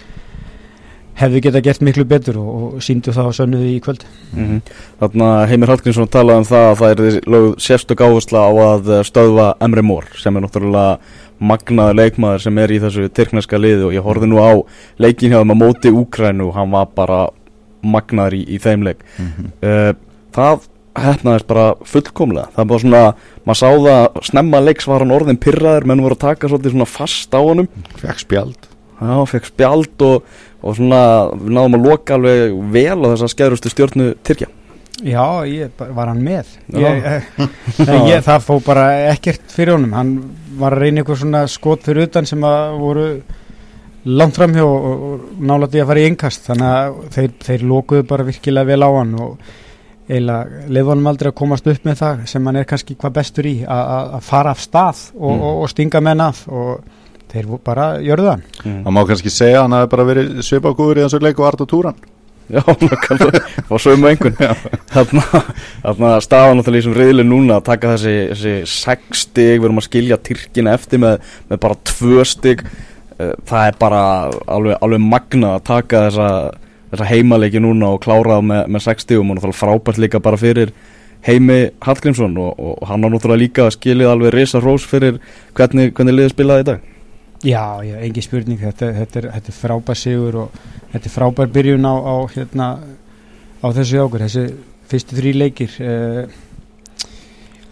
hefðu 1.18 1.42
geta 1.42 1.62
gert 1.64 1.82
miklu 1.84 2.04
betur 2.08 2.38
og, 2.40 2.50
og 2.78 2.84
síndu 2.84 3.14
það 3.14 3.30
á 3.30 3.32
sönnuði 3.38 3.70
í 3.74 3.78
kvöld. 3.84 4.04
Mhm. 4.32 4.60
Þannig 5.00 5.24
að 5.28 5.46
Heimir 5.52 5.72
Hallgrímsson 5.72 6.12
talaði 6.14 6.42
um 6.42 6.48
það 6.48 6.66
að 6.68 6.82
það 6.82 6.92
er 6.92 7.20
lögð 7.34 7.48
sérstök 7.64 8.04
áhersla 8.06 8.44
á 8.46 8.50
að 8.66 8.92
stöðva 9.08 9.48
Emre 9.64 9.84
Mór 9.86 10.06
sem 10.18 10.36
er 10.36 10.46
náttúrulega 10.46 10.98
magnaður 11.38 11.98
leikmaður 12.00 12.44
sem 12.46 12.58
er 12.58 12.74
í 12.74 12.80
þessu 12.82 13.10
tyrkneska 13.14 13.60
liði 13.60 13.86
og 13.88 13.94
ég 13.94 14.06
horfði 14.06 14.30
nú 14.30 14.40
á 14.42 14.52
leikin 14.98 15.30
hjá 15.30 15.38
þeim 15.42 15.54
að 15.54 15.60
móti 15.60 15.92
Úkrænu 15.94 16.48
og 16.48 16.56
hann 16.58 16.72
var 16.74 16.88
bara 16.94 17.20
magnaður 17.86 18.40
í, 18.40 18.42
í 18.56 18.58
þeim 18.62 18.86
leik. 18.88 19.04
Uh, 19.62 19.94
það 20.34 20.66
hefnaðist 20.98 21.46
bara 21.46 21.66
fullkomlega. 21.86 22.48
Það 22.54 22.64
er 22.64 22.70
bara 22.72 22.82
svona, 22.84 23.02
maður 23.46 23.60
sá 23.60 23.68
það 23.86 24.24
snemma 24.30 24.62
leiks 24.64 24.88
var 24.90 25.04
hann 25.04 25.14
orðin 25.14 25.38
pyrraður 25.42 25.86
menn 25.88 26.02
voru 26.02 26.18
að 26.18 26.24
taka 26.24 26.50
svona 26.50 26.88
fast 26.90 27.38
á 27.38 27.40
honum. 27.40 27.70
Fekk 28.00 28.24
spjald. 28.24 28.68
Já, 28.98 29.14
fekk 29.30 29.46
spjald 29.52 30.02
og, 30.02 30.38
og 30.62 30.76
svona 30.78 31.00
við 31.34 31.52
náðum 31.54 31.76
að 31.78 31.84
loka 31.88 32.16
alveg 32.18 32.56
vel 32.74 32.98
á 33.04 33.06
þessa 33.12 33.28
skæðrustu 33.34 33.72
stjórnu 33.72 34.08
Tyrkja. 34.26 34.48
Já, 34.98 35.22
ég, 35.46 35.70
var 35.94 36.08
hann 36.10 36.24
með? 36.26 36.48
Ég, 36.74 37.04
eh, 37.06 37.28
ég, 38.10 38.22
það 38.26 38.46
fó 38.48 38.56
bara 38.66 38.88
ekkert 39.12 39.44
fyrir 39.54 39.76
honum, 39.76 39.92
hann 39.94 40.16
var 40.58 40.74
að 40.74 40.82
reyna 40.88 41.04
eitthvað 41.04 41.20
svona 41.22 41.44
skot 41.46 41.84
fyrir 41.86 42.08
utan 42.08 42.26
sem 42.26 42.42
að 42.42 42.80
voru 42.80 43.04
langt 44.08 44.34
framhjá 44.38 44.64
og, 44.66 44.88
og 44.88 45.38
nálætti 45.38 45.82
að 45.82 45.88
fara 45.92 46.02
í 46.02 46.08
innkast. 46.10 46.48
Þannig 46.50 46.68
að 46.72 46.98
þeir, 47.14 47.32
þeir 47.46 47.64
lokuðu 47.70 48.06
bara 48.10 48.26
virkilega 48.26 48.70
vel 48.72 48.82
á 48.82 48.90
hann 48.96 49.14
og 49.22 49.54
eiginlega 50.08 50.62
leiði 50.72 50.86
honum 50.88 51.08
aldrei 51.10 51.28
að 51.30 51.38
komast 51.44 51.66
upp 51.68 51.84
með 51.86 51.98
það 52.00 52.22
sem 52.32 52.46
hann 52.48 52.56
er 52.58 52.68
kannski 52.70 52.96
hvað 52.98 53.16
bestur 53.20 53.48
í 53.50 53.56
að 53.68 54.18
fara 54.24 54.54
af 54.56 54.62
stað 54.64 55.02
og, 55.14 55.30
Mm. 55.34 55.42
og, 55.44 55.62
og 55.62 55.70
stinga 55.74 56.00
menn 56.02 56.22
af. 56.24 56.42
Og 56.48 56.82
þeir 57.32 57.50
bara 57.64 57.88
gjörðu 58.04 58.30
hann. 58.32 58.44
Það 58.62 58.94
má 58.94 59.02
kannski 59.08 59.32
segja 59.32 59.60
að 59.60 59.66
hann 59.66 59.76
hafi 59.78 59.90
bara 59.94 60.06
verið 60.08 60.38
svipagúður 60.46 61.00
í 61.00 61.04
þessu 61.06 61.20
leik 61.24 61.42
og 61.42 61.50
Arda 61.50 61.68
Túran. 61.68 61.98
Já, 62.48 62.62
og 62.64 63.76
svo 63.76 63.92
um 63.92 64.06
einhvern 64.08 64.36
Þarna, 64.88 65.22
þarna 65.82 66.12
náttúrulega 66.16 66.70
í 66.70 66.78
þessum 66.78 66.94
reyðli 66.96 67.24
núna 67.28 67.58
að 67.58 67.66
taka 67.66 67.90
þessi, 67.92 68.14
þessi 68.30 68.54
sex 68.72 69.24
stig, 69.26 69.58
við 69.58 69.66
erum 69.68 69.82
að 69.82 69.88
skilja 69.90 70.20
Tyrkina 70.24 70.72
eftir 70.78 71.02
með, 71.02 71.18
með 71.50 71.60
bara 71.66 71.76
tvö 71.90 72.24
stig. 72.28 72.64
Uh, 73.18 73.34
það 73.50 73.66
er 73.66 73.78
bara 73.82 74.02
alveg, 74.48 74.78
alveg 74.80 75.04
magna 75.04 75.54
að 75.58 75.66
taka 75.68 76.06
þessa, 76.06 76.30
þessa 76.94 77.10
heimaleiki 77.10 77.60
núna 77.60 77.92
og 77.96 78.00
klára 78.06 78.38
það 78.38 78.48
með, 78.54 78.62
með 78.72 78.86
60 78.86 79.20
og 79.20 79.28
náttúrulega 79.28 79.60
frábært 79.60 80.00
líka 80.06 80.22
bara 80.24 80.40
fyrir 80.40 80.72
Heimi 81.26 81.58
Hallgrímsson 81.82 82.36
og, 82.38 82.54
og 82.56 82.86
hann 82.88 83.04
har 83.04 83.12
náttúrulega 83.12 83.42
líka 83.42 83.66
skilið 83.74 84.12
alveg 84.12 84.36
risa 84.36 84.62
rós 84.62 84.86
fyrir 84.86 85.18
hvernig, 85.58 85.90
hvernig 85.92 86.14
liðið 86.14 86.34
spilaði 86.36 86.64
í 86.64 86.68
dag 86.70 86.86
Já, 87.46 87.78
já, 87.86 87.94
engi 88.02 88.22
spurning. 88.24 88.58
Þetta, 88.58 88.88
þetta, 88.96 89.18
er, 89.20 89.26
þetta 89.36 89.52
er 89.52 89.56
frábær 89.60 89.98
sigur 89.98 90.38
og 90.42 90.56
þetta 90.92 91.06
er 91.06 91.14
frábær 91.14 91.52
byrjun 91.54 91.86
á, 91.86 91.94
á, 91.94 92.14
hérna, 92.34 92.66
á 93.62 93.66
þessu 93.76 94.00
ákur 94.02 94.24
þessi 94.26 94.44
fyrstu 94.90 95.18
þrý 95.20 95.32
leikir 95.36 95.76
uh, 95.84 96.24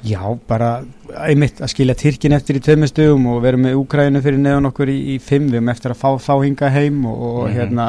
Já, 0.07 0.21
bara 0.47 0.85
einmitt 1.27 1.59
að 1.65 1.73
skilja 1.73 1.97
Tyrkin 1.99 2.35
eftir 2.37 2.61
í 2.61 2.63
tveimistugum 2.63 3.25
og 3.33 3.41
vera 3.43 3.59
með 3.59 3.75
Úkrænu 3.81 4.21
fyrir 4.23 4.39
neðan 4.39 4.69
okkur 4.69 4.93
í, 4.93 4.99
í 5.15 5.19
fimm. 5.19 5.49
Við 5.51 5.59
höfum 5.59 5.71
eftir 5.73 5.95
að 5.97 5.99
fá 6.05 6.11
þá 6.23 6.33
hinga 6.45 6.69
heim 6.71 7.01
og, 7.11 7.17
og 7.27 7.41
Mhm. 7.49 7.57
hérna 7.57 7.87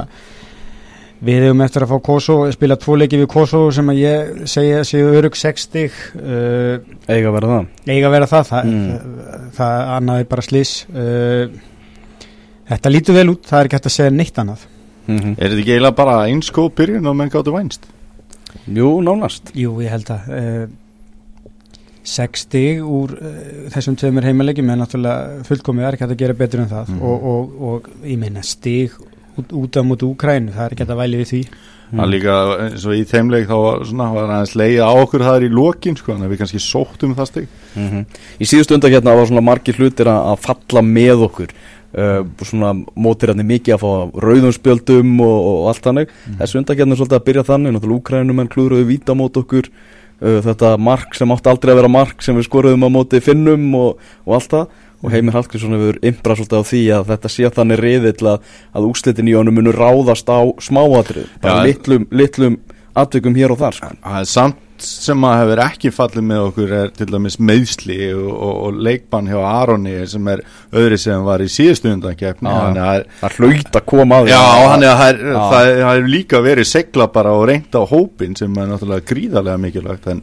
við 1.25 1.41
höfum 1.47 1.61
eftir 1.65 1.81
að 1.83 1.89
fá 1.89 1.97
Kosovo, 2.05 2.51
spila 2.53 2.75
tvo 2.77 2.95
leiki 2.99 3.17
við 3.17 3.27
Kosovo 3.33 3.71
sem 3.73 3.87
að 3.89 3.97
ég 4.03 4.47
segja 4.47 4.83
séu 4.85 5.07
örug 5.17 5.35
60 5.35 5.85
uh, 5.87 6.77
eiga 7.09 7.29
að 7.31 7.33
vera 7.39 7.47
það 7.53 7.67
eiga 7.89 8.07
að 8.07 8.11
vera 8.17 8.27
það 8.33 8.47
það, 8.51 8.65
Mm. 8.65 8.87
það, 8.91 9.51
það 9.57 9.91
annaði 9.97 10.27
bara 10.29 10.41
slís 10.45 10.73
uh, 10.93 11.47
þetta 12.69 12.89
lítur 12.93 13.15
vel 13.17 13.29
út 13.33 13.45
það 13.49 13.59
er 13.59 13.65
ekki 13.69 13.79
hægt 13.79 13.89
að 13.91 13.95
segja 13.97 14.11
neitt 14.13 14.37
annað 14.43 14.65
mm 15.07 15.17
-hmm. 15.19 15.35
Er 15.37 15.49
þetta 15.49 15.61
ekki 15.61 15.71
eiginlega 15.73 15.95
bara 15.95 16.17
eins 16.27 16.51
góð 16.51 16.69
byrjun 16.75 17.07
og 17.07 17.15
menn 17.15 17.29
gáttu 17.29 17.51
vænst? 17.55 17.87
Jú, 18.67 19.01
nánast 19.01 19.51
Jú, 19.55 19.79
ég 19.81 19.89
held 19.89 20.09
að 20.09 20.21
uh, 20.29 20.67
60 22.07 22.79
úr 22.87 23.11
uh, 23.19 23.69
þessum 23.73 23.95
tveimur 23.99 24.23
heimalegjum 24.23 24.69
er 24.71 24.77
náttúrulega 24.79 25.43
fullkomið, 25.47 25.81
það 25.83 25.87
er 25.89 25.93
ekki 25.97 26.03
hægt 26.05 26.15
að 26.15 26.21
gera 26.21 26.33
betur 26.39 26.59
en 26.63 26.69
það 26.71 26.87
Mhm. 26.93 27.01
og, 27.01 27.23
og, 27.23 27.61
og 27.61 27.89
ég 28.05 28.17
meina 28.19 28.41
stig 28.43 28.91
út, 29.41 29.57
út 29.63 29.79
af 29.79 29.87
mútu 29.87 30.11
Úkrænu, 30.11 30.53
það 30.55 30.65
er 30.65 30.75
ekki 30.75 30.87
að 30.87 31.01
væli 31.01 31.21
við 31.21 31.31
því. 31.31 31.41
Það 31.87 32.03
er 32.03 32.11
líka 32.11 32.35
eins 32.65 32.83
og 32.83 32.97
í 32.97 33.03
þeimleik 33.07 33.47
þá 33.47 33.55
var, 33.63 33.83
svona, 33.87 34.09
var 34.11 34.31
aðeins 34.35 34.55
leiða 34.59 34.89
á 34.91 34.93
okkur 34.99 35.23
það 35.23 35.37
er 35.37 35.45
í 35.47 35.51
lokin 35.55 35.95
sko, 35.95 36.17
við 36.19 36.41
kannski 36.41 36.59
sóttum 36.59 37.15
það 37.15 37.29
stig. 37.31 37.49
Mm 37.77 38.03
Í 38.37 38.45
síðustu 38.49 38.75
undan 38.75 38.91
hérna 38.91 39.15
var 39.15 39.29
svona 39.29 39.45
margir 39.45 39.79
hlutir 39.79 40.09
að, 40.11 40.33
að 40.33 40.41
falla 40.43 40.83
með 40.83 41.23
okkur. 41.29 41.53
Uh, 41.97 42.27
svona 42.43 42.73
mótir 42.99 43.31
hérna 43.31 43.45
mikið 43.47 43.77
að 43.77 43.83
fá 43.85 44.19
rauðum 44.25 44.55
spjöldum 44.55 45.13
og, 45.23 45.37
og 45.51 45.69
allt 45.71 45.85
þannig. 45.87 46.11
Þessu 46.41 46.59
undan 46.59 46.77
hérna 46.81 46.97
svolítið 46.99 47.19
að 47.19 47.27
byrja 47.29 47.45
þannig. 47.47 47.75
Náttúrulega 47.77 48.01
úkrænum 48.01 48.43
en 48.43 48.51
klúðruðu 48.51 48.89
víta 48.91 49.15
mót 49.15 49.39
okkur. 49.39 49.71
Uh, 50.19 50.41
þetta 50.43 50.75
mark 50.81 51.15
sem 51.15 51.31
átti 51.31 51.53
aldrei 51.53 51.71
að 51.71 51.79
vera 51.79 51.93
mark 51.93 52.25
sem 52.25 52.35
við 52.35 52.49
skoruðum 52.49 52.83
á 52.83 52.89
móti 52.89 53.23
finnum 53.23 53.69
og, 53.79 54.03
og 54.27 54.37
allt 54.41 54.51
það 54.51 54.83
og 55.03 55.13
Heimir 55.13 55.37
Hallgrímsson 55.37 55.75
hefur 55.77 55.99
imbrað 56.09 56.41
svolítið 56.41 56.61
á 56.61 56.69
því 56.71 56.83
að 56.97 57.11
þetta 57.11 57.33
sé 57.33 57.51
þannig 57.57 57.81
riðill 57.83 58.31
að, 58.33 58.53
að 58.73 58.87
úslitin 58.89 59.29
í 59.29 59.35
honum 59.37 59.59
munu 59.59 59.73
ráðast 59.75 60.31
á 60.31 60.39
smáatrið 60.63 61.27
bara 61.43 61.61
Já. 61.61 61.67
litlum, 61.69 62.07
litlum 62.09 62.57
atvikum 62.97 63.37
hér 63.37 63.53
og 63.53 63.61
þar 63.61 63.77
sko. 63.77 63.91
Það 64.01 64.23
er 64.23 64.31
samt 64.31 64.63
sem 64.77 65.23
að 65.25 65.39
hefur 65.41 65.61
ekki 65.63 65.91
fallið 65.93 66.25
með 66.29 66.43
okkur 66.47 66.73
er 66.77 66.91
til 66.93 67.07
dæmis 67.09 67.37
meðsli 67.41 67.97
og, 68.13 68.27
og, 68.29 68.57
og 68.67 68.81
leikbann 68.87 69.29
hjá 69.31 69.37
Aroni 69.41 69.95
sem 70.09 70.27
er 70.29 70.43
öðri 70.69 70.99
sem 71.01 71.23
var 71.25 71.41
í 71.41 71.47
síðustu 71.49 71.93
að 71.93 73.07
það 73.21 73.39
hlaut 73.39 73.79
að 73.79 73.87
koma 73.89 74.19
að 74.21 74.29
Já, 74.33 74.41
þannig 74.73 74.91
að 74.91 75.31
það 75.55 75.71
er 75.95 76.11
líka 76.11 76.43
verið 76.45 76.69
segla 76.69 77.09
bara 77.13 77.33
og 77.37 77.47
reynda 77.49 77.81
á 77.81 77.85
hópin 77.89 78.37
sem 78.37 78.53
er 78.53 78.69
náttúrulega 78.69 79.07
gríðarlega 79.09 79.63
mikilvægt 79.65 80.11
en 80.13 80.21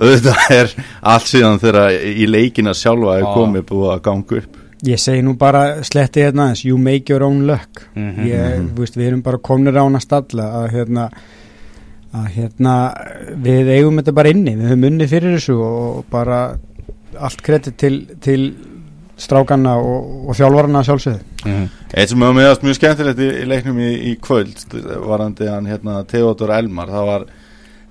auðvitað 0.00 0.50
er 0.56 0.72
allt 1.02 1.26
síðan 1.28 1.60
þegar 1.62 1.92
í 2.08 2.26
leikina 2.30 2.72
sjálfa 2.74 3.18
er 3.18 3.24
Já. 3.26 3.34
komið 3.36 3.64
búið 3.70 3.92
að 3.96 4.02
ganga 4.08 4.40
upp 4.42 4.58
Ég 4.82 4.98
segi 4.98 5.22
nú 5.22 5.36
bara 5.38 5.82
sletti 5.86 6.24
hérna 6.24 6.48
aðeins, 6.48 6.64
you 6.66 6.76
make 6.78 7.08
your 7.12 7.22
own 7.22 7.44
luck 7.46 7.84
Mhm. 7.94 8.24
ég, 8.26 8.64
þú 8.74 8.80
veist, 8.82 8.96
við 8.98 9.06
erum 9.12 9.22
bara 9.22 9.38
komnir 9.38 9.76
á 9.78 9.84
hana 9.84 10.00
stalla 10.00 10.48
að 10.64 10.72
hérna 10.72 11.04
að 12.12 12.26
hérna 12.34 12.72
við 13.44 13.70
eigum 13.76 13.96
þetta 14.00 14.12
bara 14.14 14.28
inni, 14.34 14.56
við 14.56 14.68
höfum 14.72 14.84
unni 14.90 15.06
fyrir 15.08 15.36
þessu 15.38 15.54
og 15.62 16.04
bara 16.10 16.58
allt 17.20 17.42
kredit 17.42 17.76
til, 17.78 18.06
til 18.20 18.54
strákanna 19.22 19.76
og, 19.78 20.28
og 20.28 20.34
þjálfarana 20.36 20.82
sjálfsögðu 20.88 21.20
Mhm. 21.46 21.68
Eitt 21.94 22.08
sem 22.08 22.20
hefur 22.22 22.34
meðast 22.34 22.62
mjög 22.62 22.76
skemmtilegt 22.78 23.18
í, 23.18 23.30
í 23.42 23.46
leiknum 23.50 23.78
í, 23.82 23.88
í 24.12 24.16
kvöld 24.22 24.60
varandi 25.06 25.48
hann 25.50 25.66
hérna 25.66 26.04
Theodor 26.06 26.50
Elmar 26.54 26.86
það 26.88 27.06
var 27.06 27.24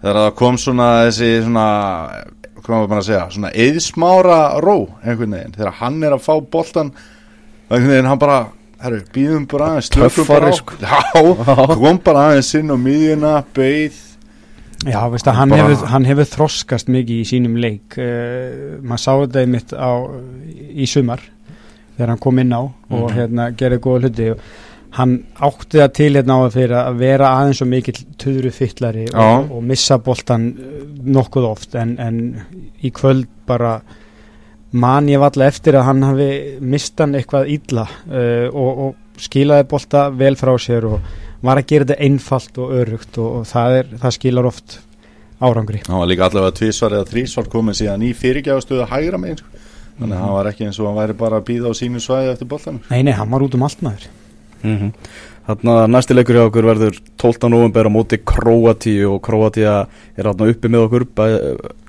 þegar 0.01 0.19
það 0.21 0.35
kom 0.41 0.57
svona 0.61 0.87
þessi 1.07 1.31
svona 1.45 1.65
hvað 2.61 2.75
maður 2.75 2.89
bara 2.91 3.01
að 3.01 3.07
segja 3.09 3.29
svona 3.33 3.51
eðsmára 3.65 4.39
ró 4.61 4.75
einhvern 5.01 5.33
veginn. 5.37 5.55
Þegar 5.57 5.77
hann 5.81 6.03
er 6.05 6.15
að 6.17 6.25
fá 6.27 6.33
boltan 6.53 6.91
einhvern 7.71 7.89
veginn 7.95 8.09
hann 8.11 8.21
bara 8.21 8.39
herru, 8.81 9.01
býðum 9.13 9.47
bara 9.49 9.67
aðeins 9.71 9.89
slökum 9.93 10.27
bara 10.29 10.51
á. 10.51 10.55
Já, 10.81 11.75
kom 11.77 11.99
bara 12.05 12.27
aðeins 12.31 12.53
inn 12.59 12.73
á 12.73 12.77
miðjuna 12.81 13.33
beið. 13.57 13.99
Já, 14.81 14.97
veist 15.13 15.27
að 15.29 15.35
hann, 15.37 15.49
Bara- 15.53 15.67
hefur, 15.69 15.87
hann 15.91 16.05
hefur 16.09 16.25
þroskast 16.25 16.87
mikið 16.89 17.19
í 17.21 17.25
sínum 17.29 17.57
leik. 17.61 17.97
Uh, 18.01 18.79
maður 18.81 19.03
sá 19.03 19.11
þetta 19.21 19.43
einmitt 19.43 19.73
á, 19.77 19.91
í 20.73 20.87
sumar 20.89 21.21
þegar 21.97 22.09
hann 22.15 22.21
kom 22.23 22.39
inn 22.41 22.49
á 22.57 22.61
og 22.65 22.73
Mhm. 22.89 23.13
hérna 23.17 23.51
gerði 23.57 23.77
góða 23.79 24.01
hluti. 24.07 24.31
og 24.31 24.39
hann 24.97 25.15
átti 25.39 25.79
það 25.79 25.93
til 25.95 26.09
hérna 26.17 26.35
á 26.35 26.39
að 26.43 26.55
fyrir 26.57 26.77
að 26.81 26.99
vera 26.99 27.31
aðeins 27.37 27.61
og 27.63 27.69
mikill 27.71 27.97
tuðru 28.19 28.51
fyllari 28.55 29.07
og, 29.13 29.51
og 29.55 29.63
missa 29.63 29.97
boltan 30.03 30.49
uh, 30.51 30.83
nokkuð 31.15 31.47
oft. 31.47 31.77
En, 31.79 31.95
en 32.01 32.19
í 32.83 32.91
kvöld 32.95 33.29
bara 33.47 33.77
man 34.71 35.09
ég 35.11 35.21
valla 35.23 35.47
eftir 35.47 35.77
að 35.79 35.87
hann 35.87 36.05
hafi 36.07 36.29
mistan 36.59 37.15
eitthvað 37.15 37.51
illa 37.55 37.87
uh, 37.87 38.47
og, 38.51 38.85
og 38.85 39.21
skilaði 39.21 39.67
bolta 39.71 40.05
vel 40.15 40.35
frá 40.39 40.53
sér 40.59 40.87
og 40.89 41.11
var 41.41 41.59
að 41.61 41.71
gera 41.71 41.87
þetta 41.89 42.07
einfalt 42.07 42.61
og 42.61 42.77
örugt 42.81 43.19
og, 43.21 43.41
og 43.41 43.49
það, 43.49 43.79
er, 43.79 43.91
það 44.03 44.17
skilar 44.17 44.47
oft 44.49 44.79
árangri. 45.41 45.81
Hann 45.87 46.03
var 46.03 46.09
líka 46.09 46.27
allavega 46.27 46.57
tvísvar 46.59 46.99
eða 46.99 47.09
þrísvar 47.09 47.49
komið 47.51 47.79
síðan 47.79 48.05
í 48.05 48.11
fyrirgjáðstöðu 48.17 48.87
hægra 48.91 49.19
megin 49.21 49.39
sko. 49.39 49.67
þannig 50.01 50.17
að 50.17 50.21
hann 50.21 50.35
var 50.35 50.49
ekki 50.51 50.67
eins 50.67 50.79
og 50.81 50.89
hann 50.89 50.99
væri 50.99 51.15
bara 51.17 51.39
að 51.39 51.47
býða 51.47 51.71
á 51.71 51.73
sínu 51.79 52.01
svæði 52.03 52.33
eftir 52.35 52.49
boltanum. 52.51 52.83
Nei, 52.91 53.01
nei, 53.07 53.15
hann 53.17 53.31
var 53.31 53.45
út 53.45 53.57
um 53.57 53.65
allt 53.65 53.81
maður 53.85 54.09
Mm 54.63 54.93
Þannig 55.41 55.71
að 55.73 55.87
næsti 55.89 56.15
leikur 56.15 56.37
hjá 56.37 56.43
okkur 56.45 56.67
verður 56.69 56.97
12. 57.19 57.49
november 57.49 57.87
á 57.89 57.91
móti 57.91 58.19
Króatíu 58.21 59.15
og 59.15 59.23
Króatíu 59.25 59.65
er 59.65 60.27
þarna 60.27 60.49
uppi 60.51 60.69
með 60.69 60.85
okkur. 60.85 61.05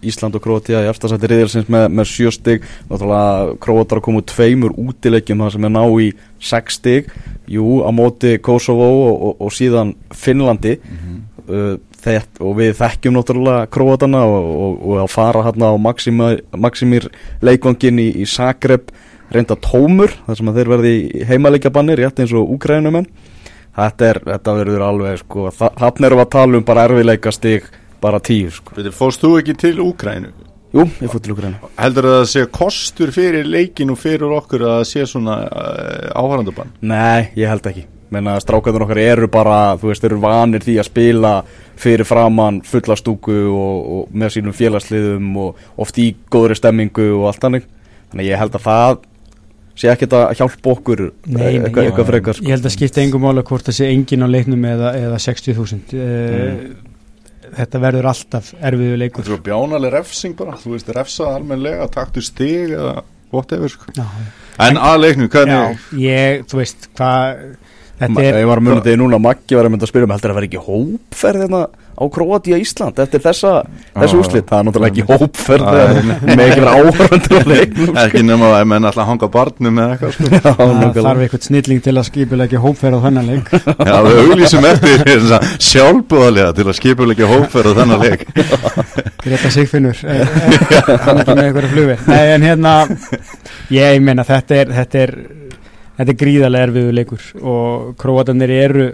Ísland 0.09 0.39
og 0.39 0.45
Króatíu 0.45 0.81
í 0.81 0.89
eftirsætti 0.89 1.29
riðilsins 1.31 1.69
með, 1.73 1.87
með 1.93 2.09
sjö 2.09 2.33
stig. 2.33 2.65
Náttúrulega 2.89 3.59
Króatar 3.63 4.01
að 4.01 4.07
koma 4.09 4.23
úr 4.23 4.27
tveimur 4.33 4.75
útileikjum 4.81 5.45
þar 5.45 5.55
sem 5.55 5.69
er 5.69 5.75
ná 5.77 5.85
í 5.85 6.09
sex 6.41 6.81
stig. 6.81 7.13
Jú, 7.53 7.83
á 7.85 7.91
móti 7.93 8.35
Kosovo 8.41 8.89
og, 8.89 9.15
og, 9.29 9.37
og 9.45 9.55
síðan 9.55 9.95
Finnlandi. 10.17 10.79
Uh, 11.43 11.77
þett, 12.03 12.41
og 12.43 12.57
við 12.59 12.75
þekkjum 12.81 13.19
náttúrulega 13.19 13.69
Króatana 13.75 14.25
og, 14.27 14.49
og, 14.49 14.83
og 14.89 15.05
að 15.05 15.13
fara 15.13 15.45
hérna 15.47 15.71
á 15.71 15.77
Maximir 15.77 17.13
leikvangin 17.45 18.01
í, 18.01 18.09
í 18.25 18.27
Zagreb 18.27 18.91
reynda 19.37 19.59
tómur 19.63 20.15
þar 20.27 20.41
sem 20.41 20.51
að 20.53 20.61
þeir 20.61 20.73
verði 20.73 20.95
í 20.99 21.27
heimaleikjabanni 21.29 21.99
rétt 22.01 22.23
eins 22.23 22.35
og 22.37 22.55
úgrænumenn 22.57 23.09
þetta, 23.77 24.09
er, 24.09 24.23
þetta 24.29 24.57
verður 24.61 24.87
alveg 24.89 25.21
sko, 25.23 25.51
þannig 25.57 26.09
erum 26.09 26.25
að 26.25 26.33
tala 26.37 26.61
um 26.61 26.67
bara 26.69 26.87
erfiðleika 26.89 27.35
stig 27.35 27.69
bara 28.03 28.19
tíu 28.23 28.51
sko. 28.51 28.75
Fórst 28.97 29.23
þú 29.23 29.37
ekki 29.39 29.55
til 29.59 29.77
Úkrænu? 29.85 30.33
Jú, 30.73 30.87
ég 31.03 31.11
fór 31.13 31.21
til 31.21 31.35
úgrænu 31.35 31.69
Heldur 31.77 32.07
það 32.09 32.19
að 32.23 32.29
sé 32.31 32.43
kostur 32.49 33.11
fyrir 33.13 33.45
leikin 33.45 33.93
og 33.93 33.99
fyrir 34.01 34.31
okkur 34.39 34.63
að 34.65 34.79
það 34.79 34.87
sé 34.89 35.03
svona 35.11 35.35
uh, 35.45 36.07
áhærandabann? 36.17 36.73
Nei, 36.81 37.29
ég 37.37 37.51
held 37.51 37.69
ekki 37.69 37.85
menna 38.13 38.39
strákaður 38.41 38.87
okkar 38.87 39.01
eru 39.01 39.29
bara 39.33 39.77
þú 39.81 39.91
veist, 39.91 40.07
eru 40.09 40.21
vanir 40.21 40.65
því 40.65 40.79
að 40.81 40.89
spila 40.89 41.35
fyrir 41.81 42.09
framann 42.09 42.63
fulla 42.65 42.97
stúku 42.97 43.37
og, 43.53 43.77
og 43.97 44.17
með 44.17 44.37
sínum 44.37 44.57
félagsliðum 44.57 45.31
og 45.45 45.63
oft 45.81 46.01
í 46.01 46.11
góðri 46.33 46.57
stemmingu 46.57 47.09
og 47.19 47.29
allt 47.31 47.47
hannig 47.49 47.69
þannig 48.13 48.29
ég 48.31 48.41
held 48.41 48.57
að 48.57 48.67
það 48.69 49.07
sé 49.79 49.89
ekkert 49.93 50.13
að 50.19 50.35
hjálpa 50.39 50.73
okkur 50.77 51.01
Nei, 51.27 51.37
nei, 51.37 51.47
eitthvað, 51.63 51.83
ég- 51.83 51.91
eitthvað 51.91 52.09
frekar 52.13 52.37
sko. 52.39 52.45
Ég 52.49 52.57
held 52.57 52.67
að 52.69 52.75
skipta 52.77 53.03
engum 53.03 53.23
mála 53.25 53.43
hvort 53.49 53.69
það 53.69 53.77
sé 53.79 53.89
engin 53.93 54.25
á 54.25 54.29
leiknum 54.29 54.67
eða, 54.69 54.91
eða 55.01 55.21
60.000 55.25 55.95
uh, 55.97 56.91
Þetta 57.53 57.81
verður 57.83 58.07
alltaf 58.13 58.53
erfiðu 58.65 59.01
leikur 59.01 59.25
Þetta 59.27 59.39
er 59.39 59.45
bjánaleg 59.49 59.93
refsing 59.93 60.37
bara, 60.39 60.55
þú 60.61 60.75
veist, 60.77 60.93
refsað 60.97 61.35
almenlega, 61.37 61.89
taktu 61.93 62.23
stig 62.25 62.71
eða 62.77 63.03
whatever 63.33 63.69
sko. 63.73 63.93
Já, 63.97 64.07
En 64.61 64.77
að 64.77 64.99
leiknum, 65.03 65.29
já 65.29 65.35
hvernig? 65.35 65.85
ég, 66.01 66.43
þú 66.49 66.59
veist, 66.61 66.89
hvað 66.97 67.43
Ég 68.03 68.49
var 68.49 68.61
að 68.61 68.67
muna 68.67 68.81
þetta 68.81 68.97
í 68.97 69.01
núna 69.01 69.21
Maggi 69.23 69.59
var 69.59 69.69
að 69.69 69.75
mynda 69.75 69.87
að 69.87 69.93
spyrja 69.93 70.09
mig 70.11 70.19
heldur 70.19 70.33
að 70.33 70.39
vera 70.41 70.49
ekki 70.51 70.63
hópferð 70.67 71.45
hérna 71.47 71.63
á 71.93 72.05
Króatíu 72.09 72.57
Ísland 72.57 72.99
eftir 73.03 73.21
þessa, 73.23 73.51
úrslit. 74.17 74.47
Það 74.49 74.59
er 74.59 74.67
náttúrulega 74.67 74.93
ekki 74.93 75.05
hópferð 75.11 75.67
Það 75.67 75.77
það 75.77 75.99
er- 75.99 76.37
með 76.37 76.43
ekki 76.47 76.63
vera 76.63 76.75
áhörðandi 76.81 77.37
á 77.37 77.41
leiknum 77.53 78.01
Ekki 78.03 78.23
nema 78.27 78.49
að 78.57 78.65
menn 78.73 78.89
alltaf 78.89 79.11
hanga 79.11 79.29
barnum 79.37 79.81
eða 79.83 79.97
eitthvað 79.97 80.15
sko. 80.17 80.31
Það 80.47 80.99
þarf 80.99 81.25
eitthvað 81.27 81.47
snilling 81.47 81.83
til 81.85 81.95
að 81.95 82.09
skipulegja 82.09 82.63
hópferð 82.65 82.97
á 82.97 83.01
þennan 83.07 83.29
leik. 83.29 83.53
Já, 83.53 83.95
við 84.09 84.23
auglýsum 84.25 84.69
eftir 84.73 85.05
sjálfbúðalega 85.69 86.57
til 86.57 86.67
að 86.67 86.79
skipulegja 86.81 87.31
hópferð 87.31 87.71
á 87.71 87.79
þennan 87.83 88.07
leik. 88.07 88.27
Greta 89.23 89.51
Sigfinnur 89.55 89.99
eh, 90.03 90.21
eh, 90.21 90.89
hann 91.05 91.21
er 91.21 91.23
ekki 91.23 91.37
með 91.37 91.45
eitthvað 91.47 91.69
flugvið 91.77 92.09
Nei, 92.11 92.25
en 92.35 92.47
hérna 92.47 92.73
ég 93.71 94.01
meina 94.03 94.25
þetta 94.27 94.59
er, 94.65 94.73
þetta 95.99 96.11
er 96.13 96.19
gríðarlega 96.23 96.67
erfiðu 96.69 96.93
leikur 96.97 97.23
og 97.43 97.97
Króatanir 98.01 98.51
eru 98.51 98.87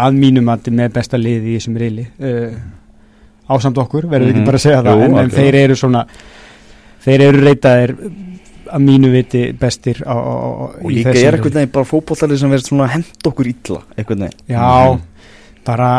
að 0.00 0.14
mínum 0.18 0.48
að 0.52 0.70
með 0.72 0.92
besta 0.92 1.18
liði 1.20 1.54
í 1.54 1.58
þessum 1.58 1.76
reyli 1.80 2.06
uh, 2.20 2.54
ásamt 3.50 3.78
okkur, 3.82 4.06
verður 4.10 4.26
við 4.26 4.34
Mhm. 4.34 4.40
ekki 4.40 4.46
bara 4.46 4.56
að 4.60 4.64
segja 4.66 4.82
það 4.86 4.98
Jú, 5.00 5.04
en, 5.04 5.18
en 5.18 5.30
þeir 5.30 5.54
eru 5.64 5.76
svona 5.76 6.04
þeir 7.04 7.20
eru 7.28 7.40
reytaðir 7.46 7.94
að 8.70 8.82
mínu 8.86 9.08
viti 9.10 9.40
bestir 9.58 9.98
á, 10.06 10.14
á, 10.14 10.14
á, 10.14 10.64
og 10.78 10.90
líka 10.94 11.10
er 11.10 11.34
einhvern 11.34 11.56
veginn 11.58 11.72
bara 11.74 11.84
fótbolltalið 11.90 12.38
sem 12.38 12.50
verður 12.52 12.68
svona 12.68 12.86
hend 12.92 13.26
okkur 13.26 13.48
illa 13.50 13.80
einhvern 13.98 14.20
veginn 14.28 14.44
Já, 14.46 14.92
Mhm. 14.92 15.00
bara 15.66 15.90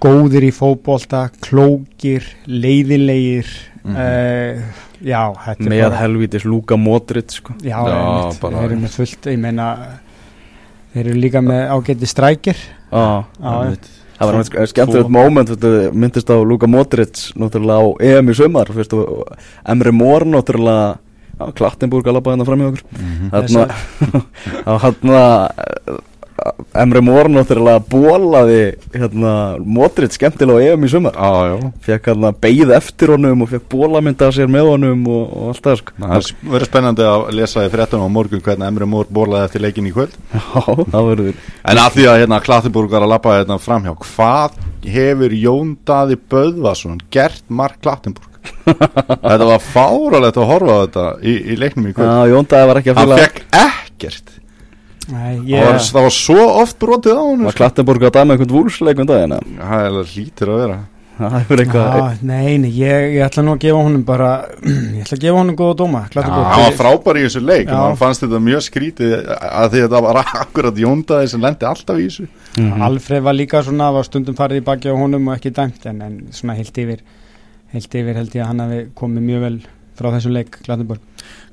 góðir 0.00 0.44
í 0.46 0.50
fótbolta, 0.54 1.30
klókir, 1.42 2.22
leiðinlegir 2.46 3.48
Mhm. 3.84 3.96
uh, 3.96 4.62
Já, 5.04 5.22
þetta 5.44 5.62
er 5.64 5.70
með 5.70 5.82
bara 5.84 6.00
helvítis 6.02 6.44
Luka 6.48 6.76
Modric 6.80 7.30
sko. 7.38 7.54
Já, 7.62 7.76
Já, 7.86 7.94
einmitt, 7.98 8.40
bara- 8.42 8.56
þeir 8.62 8.70
eru 8.72 8.80
með 8.82 8.96
fullt, 8.98 9.28
ég 9.30 9.38
meina 9.38 9.66
þeir 10.94 11.06
eru 11.06 11.20
líka 11.22 11.42
með 11.44 11.62
ágæti 11.76 12.08
strækir. 12.10 12.56
Ah, 12.90 13.22
Já, 13.38 13.76
það 14.18 14.32
var 14.34 14.66
skemmtilegt 14.72 15.10
moment 15.14 15.48
þetta 15.52 15.92
myndist 15.94 16.30
á 16.32 16.36
Luka 16.42 16.66
Modric 16.66 17.20
náttúrulega 17.38 17.78
á 17.78 17.86
EM 18.18 18.32
í 18.32 18.34
sumar 18.34 18.66
fyrst, 18.74 18.92
og 18.98 19.28
Emre 19.64 19.92
Mór 19.94 20.26
náttúrulega 20.26 20.98
á 21.38 21.46
Klattenburg 21.54 22.08
alveg 22.10 22.24
bara 22.26 22.34
hérna 22.36 22.46
fram 22.48 22.64
í 22.64 22.68
okkur. 22.72 22.82
Þarna 23.30 23.62
á 24.66 24.72
hérna 24.82 25.22
Emre 26.78 27.00
Mór 27.02 27.28
náttúrulega 27.32 27.80
bólaði 27.90 28.60
hérna 28.94 29.32
Modric 29.58 30.14
skemmtilega 30.14 30.60
á 30.60 30.76
EM 30.76 30.84
í 30.86 30.90
sumar. 30.92 31.16
Já 31.18 31.72
fekk 31.88 32.10
hérna 32.12 32.30
beigð 32.44 32.72
eftir 32.76 33.12
honum 33.14 33.42
og 33.42 33.50
fekk 33.52 33.66
bólamynda 33.72 34.30
sér 34.34 34.50
með 34.52 34.70
honum 34.72 35.02
og, 35.10 35.24
og 35.26 35.50
allt 35.52 35.66
það 35.66 35.80
sko. 35.80 35.96
Það 35.98 36.30
verður 36.52 36.70
spennandi 36.70 37.08
að 37.08 37.26
lesa 37.38 37.66
í 37.66 37.72
fréttunum 37.72 38.06
á 38.06 38.16
morgun 38.18 38.44
hvernig 38.44 38.70
Emre 38.70 38.88
Mór 38.90 39.10
borlaði 39.10 39.48
eftir 39.48 39.64
leikin 39.66 39.90
í 39.90 39.94
kvöld. 39.96 40.14
Já, 40.30 40.62
það 40.62 41.10
verður 41.10 41.44
En 41.68 41.82
að 41.82 41.92
því 41.98 42.08
að 42.12 42.22
hérna 42.22 42.40
Klattenburg 42.44 42.94
var 42.94 43.06
að 43.06 43.14
lappa 43.14 43.36
hérna 43.40 43.58
framhjá 43.62 43.94
Hvað 44.04 44.58
hefur 44.88 45.34
Jón 45.34 45.76
Daði 45.88 46.18
Böðvarsson 46.30 47.00
gert 47.14 47.44
Mark 47.50 47.80
Klattenburg? 47.82 48.28
þetta 48.68 49.46
var 49.48 49.62
fáralegt 49.64 50.38
að 50.38 50.50
horfa 50.52 50.76
á 50.76 50.80
þetta 50.84 51.06
í, 51.22 51.34
í 51.52 51.56
leiknum 51.58 51.88
í 51.90 51.94
kvöld. 51.96 52.08
Já, 52.08 52.32
Jóndaði 52.34 52.68
var 52.70 52.80
ekki 52.80 52.92
að 52.92 53.00
Hann 53.00 53.10
fylga 53.10 53.24
fekk 53.24 53.42
ekkert 53.64 54.36
Nei, 55.08 55.38
það, 55.38 55.48
ég, 55.48 55.64
var, 55.64 55.80
það 55.88 56.06
var 56.06 56.14
svo 56.18 56.44
oft 56.62 56.78
brotið 56.82 57.16
á 57.16 57.22
hann 57.24 57.48
Var 57.48 57.58
Klattenborg 57.62 58.06
að 58.08 58.14
dæma 58.18 58.34
einhvern 58.36 58.54
vúlsleik 58.54 59.02
um 59.02 59.08
dagina 59.08 59.40
Það 59.40 59.84
er 59.88 60.12
hlýtur 60.12 60.52
að 60.52 60.62
vera. 60.64 60.78
Það 61.18 61.62
Já, 61.74 62.18
nei, 62.22 62.58
nei, 62.62 62.68
ég, 62.78 63.06
ég 63.16 63.24
ætla 63.26 63.42
nú 63.42 63.56
að 63.56 63.64
gefa 63.64 63.78
honum 63.82 64.04
bara 64.06 64.28
ég 64.94 65.00
ætla 65.02 65.16
að 65.16 65.24
gefa 65.24 65.40
honum 65.40 65.56
góða 65.58 65.76
dóma 65.80 66.02
hann 66.14 66.62
var 66.62 66.76
frábær 66.78 67.18
í 67.18 67.24
þessu 67.24 67.42
leik 67.42 67.64
en 67.66 67.74
hann 67.74 67.98
fannst 67.98 68.22
þetta 68.22 68.38
mjög 68.44 68.62
skrítið 68.68 69.14
að 69.34 69.72
því 69.72 69.80
að 69.80 69.86
þetta 69.88 70.02
var 70.04 70.20
akkurat 70.44 70.78
Jón 70.84 71.02
Daði 71.08 71.32
sem 71.32 71.42
lendi 71.42 71.66
alltaf 71.66 71.98
í 71.98 72.06
þessu. 72.06 72.28
Mhm. 72.54 72.84
Alfreð 72.86 73.24
var 73.26 73.38
líka 73.38 73.64
svona, 73.66 73.90
var 73.96 74.06
stundum 74.06 74.38
farið 74.38 74.62
í 74.62 74.66
baki 74.68 74.92
á 74.92 74.94
honum 74.94 75.26
og 75.32 75.34
ekki 75.40 75.54
dæmt 75.58 75.88
en, 75.90 76.04
en 76.06 76.20
svona 76.36 76.54
heilt 76.60 76.78
yfir 76.84 77.02
heilt 77.74 77.98
yfir 77.98 78.20
held 78.20 78.38
ég 78.38 78.44
að 78.44 78.50
hann 78.52 78.64
hafi 78.64 78.80
komið 79.02 79.26
mjög 79.32 79.44
vel 79.48 79.58
frá 79.98 80.10
þessum 80.14 80.32
leik, 80.36 80.58
Klattenborg 80.64 81.00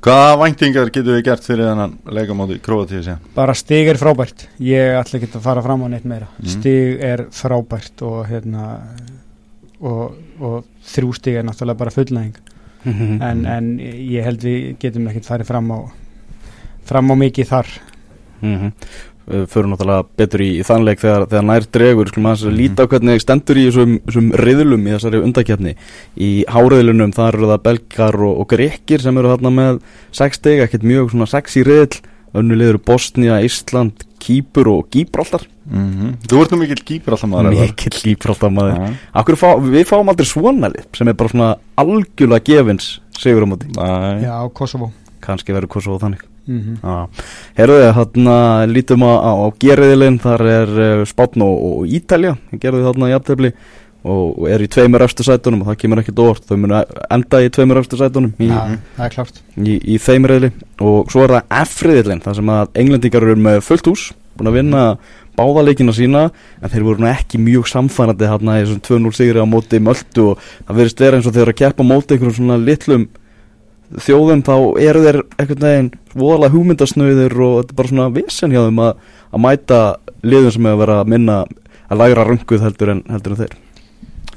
Hvaða 0.06 0.36
væntingar 0.44 0.92
getur 0.94 1.16
við 1.18 1.24
gert 1.26 1.44
fyrir 1.48 1.66
þennan 1.72 1.96
leikamáti 2.14 2.60
Króatíu 2.62 3.02
síðan? 3.02 3.20
bara 3.36 3.54
stig 3.58 3.88
er 3.90 3.98
frábært 3.98 4.46
ég 4.62 5.00
ætla 5.00 5.20
ekki 5.20 5.32
að 5.34 5.42
fara 5.48 5.64
fram 5.66 5.82
á 5.84 5.88
neitt 5.90 6.06
meira 6.06 6.28
Mhm. 6.38 6.48
stig 6.54 7.00
er 7.02 7.26
frábært 7.34 8.02
og 8.06 8.26
hérna 8.30 8.66
og, 9.82 10.16
og 10.40 10.66
þrjú 10.86 11.16
stig 11.18 11.36
er 11.40 11.44
náttúrulega 11.48 11.78
bara 11.78 11.92
fullnæðing 11.92 12.36
Mhm. 12.86 13.22
en, 13.22 13.46
en 13.50 13.70
ég 13.80 14.24
held 14.24 14.44
við 14.46 14.78
getum 14.78 15.08
ekkert 15.10 15.26
farið 15.26 15.48
fram 15.50 15.72
á 15.74 15.80
fram 16.86 17.10
á 17.10 17.16
mikið 17.18 17.48
þar 17.50 17.66
Mhm. 18.42 18.72
Við 19.26 19.46
förum 19.50 19.72
náttúrulega 19.74 20.06
betur 20.18 20.42
í, 20.46 20.50
í 20.60 20.64
þannleik 20.68 21.00
þegar, 21.02 21.24
þegar 21.32 21.46
nær 21.50 21.64
dregur 21.74 22.08
Skulum 22.12 22.28
að 22.30 22.44
Mhm. 22.46 22.58
líta 22.60 22.84
á 22.86 22.90
hvernig 22.92 23.22
stendur 23.24 23.58
í 23.58 23.64
þessum, 23.72 23.96
þessum 24.06 24.28
riðlum 24.38 24.84
í 24.86 24.92
þessari 24.94 25.22
undakefni 25.26 25.76
Í 26.18 26.32
háriðlunum 26.46 27.14
þar 27.16 27.34
eru 27.40 27.48
það 27.50 27.64
belgar 27.64 28.16
og, 28.22 28.40
og 28.40 28.48
grekkir 28.48 29.02
sem 29.02 29.18
eru 29.18 29.32
þarna 29.34 29.50
með 29.50 29.80
sex 30.12 30.38
steg, 30.38 30.62
ekkert 30.62 30.84
mjög 30.84 31.10
svona 31.16 31.28
sex 31.28 31.56
í 31.58 31.64
riðl 31.66 32.02
Önnu 32.36 32.56
liður 32.60 32.78
Bosnia, 32.86 33.40
Ísland, 33.42 34.04
Kýpur 34.20 34.68
og 34.78 34.90
Gíbraltar 34.92 35.48
Mm 35.66 35.90
-hmm. 35.90 36.28
Þú 36.30 36.42
ert 36.42 36.52
nú 36.52 36.58
mikill 36.60 36.84
Elvar. 37.50 37.66
Mikill 37.66 37.98
Gíbraltar 38.04 38.52
maður 38.54 38.78
Já. 38.78 38.94
Akkur 39.16 39.36
fá, 39.36 39.58
við 39.58 39.86
fáum 39.90 40.10
aldrei 40.10 40.26
svona 40.26 40.70
lið 40.70 40.86
sem 40.94 41.08
er 41.08 41.14
bara 41.14 41.30
svona 41.30 41.56
algjörlega 41.78 42.44
gefins 42.46 43.00
sigur 43.18 43.42
á 43.42 43.48
móti 43.50 43.66
Nei. 43.76 44.22
já, 44.24 44.50
Kosovo 44.54 44.92
kannski 45.20 45.52
verður 45.54 45.68
Kosovo 45.68 45.98
þannig 45.98 46.22
mm 46.48 46.78
Já, 46.84 47.24
herðu 47.58 47.80
þarna 48.00 48.36
lítum 48.70 49.06
á, 49.06 49.14
á, 49.18 49.32
á 49.46 49.48
geriðilinn, 49.62 50.20
þar 50.24 50.46
er 50.52 50.76
uh, 50.76 51.06
Spátn 51.10 51.46
og, 51.46 51.56
og 51.70 51.88
Ítalja, 51.88 52.36
gerðu 52.62 52.86
þarna 52.86 53.12
jafntefli 53.14 53.54
og, 54.06 54.38
og 54.38 54.50
er 54.52 54.64
í 54.64 54.70
tveimur 54.72 55.04
eftir 55.06 55.28
sætunum 55.28 55.64
og 55.64 55.72
það 55.72 55.80
kemur 55.82 56.02
ekki 56.02 56.16
dórt, 56.16 56.46
þau 56.46 56.58
munu 56.62 56.82
enda 57.10 57.42
í 57.42 57.50
tveimur 57.54 57.82
eftir 57.82 58.02
sætunum 58.02 58.36
í, 58.38 58.52
klárt. 59.14 59.42
í, 59.58 59.80
í 59.96 59.98
þeim 60.02 60.30
reyðli 60.30 60.52
og 60.86 61.12
svo 61.12 61.26
er 61.26 61.38
það 61.38 61.58
F-riðilinn, 61.64 62.24
þar 62.26 62.40
sem 62.40 62.54
að 62.56 62.80
englendingar 62.84 63.28
eru 63.28 63.38
með 63.48 63.62
fullt 63.66 63.90
hús, 63.90 64.08
búin 64.36 64.52
að 64.52 64.60
vinna 64.60 64.86
báðaleikina 65.36 65.96
sína, 65.96 66.30
en 66.62 66.72
þeir 66.72 66.86
voru 66.86 67.10
ekki 67.10 67.42
mjög 67.42 67.68
samfærandi 67.72 68.30
þarna 68.30 68.60
í 68.60 68.66
þessum 68.66 68.84
2-0 68.88 69.18
sigri 69.18 69.44
á 69.44 69.48
móti 69.50 69.82
möldu 69.84 70.32
og 70.32 70.48
það 70.68 70.80
verðist 70.80 71.04
vera 71.04 71.20
eins 71.20 71.28
og 71.28 71.36
þeir 71.36 71.46
eru 71.48 71.56
að 71.56 71.62
keppa 71.64 71.88
móti 71.88 72.16
einhverjum 72.16 72.38
svona 72.38 72.60
litlum 72.62 73.08
þjóðum 74.06 74.42
þá 74.48 74.54
eru 74.82 75.04
þeir 75.06 75.20
einhvern 75.40 75.66
veginn 75.68 75.92
voðalega 76.16 76.54
hugmyndasnöðir 76.56 77.36
og 77.46 77.54
þetta 77.62 77.74
er 77.76 77.80
bara 77.82 77.92
svona 77.92 78.08
vesen 78.16 78.52
hjá 78.56 78.62
þeim 78.66 78.82
að, 78.88 79.06
að 79.32 79.44
mæta 79.46 79.80
liðum 80.26 80.52
sem 80.56 80.66
hefur 80.70 80.82
verið 80.84 81.02
að 81.04 81.12
minna 81.16 81.38
að 81.86 82.00
lægra 82.02 82.26
runguð 82.26 82.64
heldur 82.66 82.94
en, 82.96 83.04
heldur 83.14 83.36
en 83.36 83.42
þeir 83.44 83.58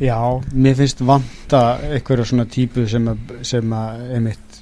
já, 0.04 0.18
mér 0.54 0.74
finnst 0.78 1.00
vanta 1.08 1.62
einhverja 1.88 2.24
svona 2.28 2.44
típu 2.46 2.84
sem 2.90 3.08
að, 3.10 3.36
sem 3.42 3.72
að 3.74 4.02
einmitt 4.18 4.60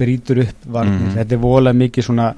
brýtur 0.00 0.42
upp 0.44 0.66
varnir, 0.72 1.00
Mhm. 1.00 1.14
þetta 1.18 1.34
er 1.36 1.40
voðalega 1.42 1.76
mikið 1.76 2.04
svona 2.06 2.28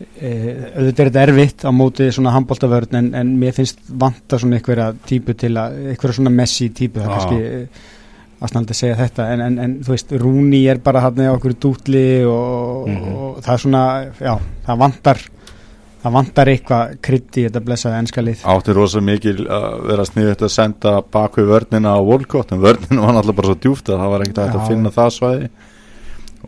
e, 0.00 0.30
auðvitað 0.76 1.00
er 1.04 1.08
þetta 1.10 1.24
erfitt 1.26 1.64
á 1.66 1.70
móti 1.76 2.06
svona 2.14 2.32
handbóltavörn 2.36 2.96
en, 3.00 3.10
en 3.20 3.32
mér 3.40 3.52
finnst 3.56 3.80
vanta 4.00 4.38
svona 4.40 4.56
einhverja 4.60 4.92
típu 5.08 5.34
til 5.36 5.52
að, 5.60 5.76
einhverja 5.92 6.16
svona 6.20 6.32
messi 6.32 6.70
típu, 6.72 7.02
það 7.02 7.10
Já. 7.10 7.16
kannski 7.18 7.98
e, 8.40 8.44
aðstæðandi 8.44 8.74
að 8.74 8.80
segja 8.80 8.96
þetta 8.96 9.26
en, 9.34 9.40
en, 9.40 9.58
en 9.58 9.74
þú 9.84 9.92
veist, 9.94 10.12
Rúni 10.20 10.62
er 10.70 10.78
bara 10.84 11.00
hann 11.00 11.20
á 11.20 11.32
okkur 11.36 11.54
dútli 11.60 12.24
og, 12.24 12.88
Mhm. 12.88 13.12
og 13.16 13.42
það 13.44 13.52
er 13.52 13.58
svona, 13.66 13.84
já, 14.20 14.34
það 14.66 14.78
vantar 14.78 15.18
það 16.00 16.12
vantar 16.12 16.48
eitthvað 16.48 16.92
krydd 17.04 17.36
í 17.36 17.42
þetta 17.44 17.60
blessaði 17.60 17.98
enska 18.00 18.22
lið 18.24 18.44
Átti 18.48 18.72
rosa 18.72 19.00
mikil 19.04 19.46
að 19.46 19.86
vera 19.90 20.04
sniðið 20.08 20.44
að 20.46 20.48
senda 20.54 21.02
bak 21.02 21.34
við 21.36 21.50
vörnina 21.52 21.92
á 21.92 22.00
Volkot 22.00 22.52
en 22.52 22.60
vörnina 22.62 23.02
var 23.04 23.12
náttúrulega 23.18 23.36
bara 23.36 23.50
svo 23.52 23.58
djúft 23.60 23.90
að 23.92 24.00
það 24.00 24.10
var 24.14 24.20
ekkert 24.24 24.40
Já. 24.40 24.54
að 24.56 24.68
finna 24.68 24.90
það 24.90 25.10
svæði 25.18 25.50